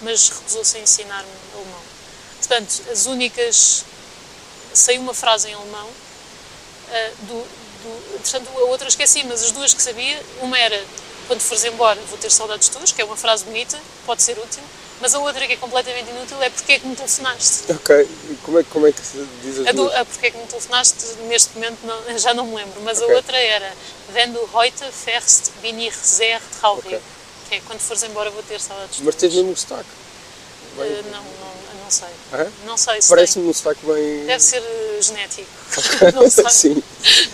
[0.00, 1.82] mas recusou-se a ensinar-me alemão.
[2.38, 3.84] Portanto, as únicas,
[4.74, 5.88] sei uma frase em alemão,
[6.90, 10.82] ah, do, do, portanto, a outra esqueci, mas as duas que sabia, uma era,
[11.26, 14.62] quando fores embora vou ter saudades tuas, que é uma frase bonita, pode ser útil,
[15.00, 17.72] mas a outra que é completamente inútil é porque é que me telefonaste.
[17.72, 18.08] Ok.
[18.30, 20.38] E como é, como é que se diz as A, do, a porque é que
[20.38, 23.12] me telefonaste, neste momento não- já não me lembro, mas Ok.
[23.12, 23.72] a outra era
[24.12, 26.86] Wenn du heute fährst, bin ich sehr traurig.
[26.86, 27.00] Ok.
[27.48, 29.42] Que é quando fores embora vou ter saudades Mas tens tuas.
[29.44, 29.88] mesmo sotaque.
[30.76, 31.51] Não, não, não
[31.92, 32.08] sei.
[32.32, 32.50] Ah, é?
[32.64, 34.26] Não sei se Parece-me um sotaque bem...
[34.26, 35.48] Deve ser eh, genético.
[36.14, 36.48] não sei.
[36.50, 36.82] Sim.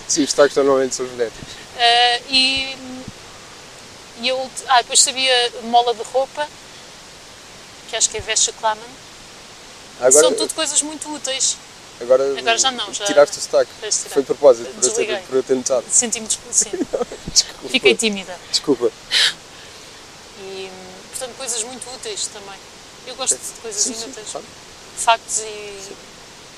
[0.07, 1.49] Sim, os sotaques normalmente são genéticos.
[1.79, 2.77] Eh, e,
[4.21, 6.47] e eu, ah, depois sabia mola de roupa,
[7.89, 8.83] que acho que é Vesha Klaman.
[10.01, 11.57] Agora, São tudo coisas muito úteis.
[12.01, 13.71] agora, agora já não, já- Tiraste o sotaque.
[14.11, 15.85] Foi de propósito, para eu ter, para eu ter notado.
[15.91, 16.71] Senti-me sim.
[17.71, 18.37] Fiquei tímida.
[18.51, 18.91] Desculpa.
[20.41, 20.71] E,
[21.11, 22.59] portanto, coisas muito úteis também.
[23.09, 24.29] Eu gosto de coisas Sim, sim, inúteis.
[24.31, 24.47] claro.
[24.97, 25.45] Factos e,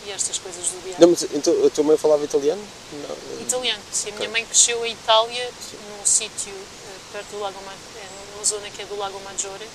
[0.06, 0.96] e estas coisas do dia.
[0.98, 2.62] Não, mas então, a tua mãe falava italiano?
[2.92, 3.42] Não.
[3.42, 3.82] Italiano.
[3.92, 5.50] Sim, a minha mãe cresceu em Itália,
[5.88, 9.68] num sítio eh, perto do Lago Ma- é, numa zona que é do Lago Maggiore,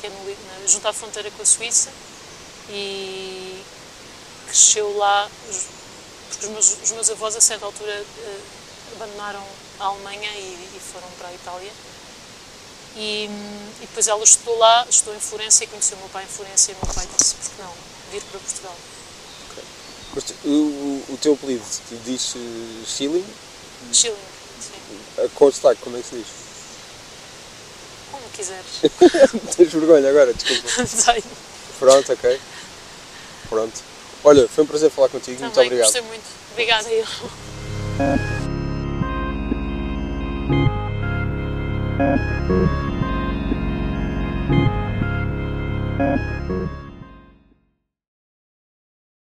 [0.00, 1.90] que é no, na, junto à fronteira com a Suíça,
[2.70, 3.60] e
[4.46, 5.28] cresceu lá,
[6.28, 8.38] porque os meus, os meus avós a certa altura eh,
[8.96, 9.44] abandonaram
[9.80, 11.72] a Alemanha e, e foram para a Itália.
[12.96, 13.24] E,
[13.80, 16.70] e depois ela estudou lá, estudou em Florença e conheceu o meu pai em Florença
[16.70, 17.72] e o meu pai disse, por que não,
[18.10, 18.76] vir para Portugal.
[20.14, 21.64] Mas tu- o, o teu apelido,
[22.04, 23.24] diz eh, Schilling?
[23.92, 24.14] Chile,
[24.60, 26.26] sim, Eh, o sotaque, como é que se diz?
[28.10, 28.66] como quiseres.
[29.56, 30.68] Tens vergonha agora, desculpa.
[30.86, 31.24] Sei.
[31.78, 32.40] Pronto, ok.
[33.48, 33.80] Pronto.
[34.22, 35.86] Olha, foi um prazer falar contigo, muito Também obrigado.
[35.86, 36.24] gostei muito.
[36.52, 37.06] Obrigada eu.
[42.02, 42.50] Thank
[46.50, 46.81] you.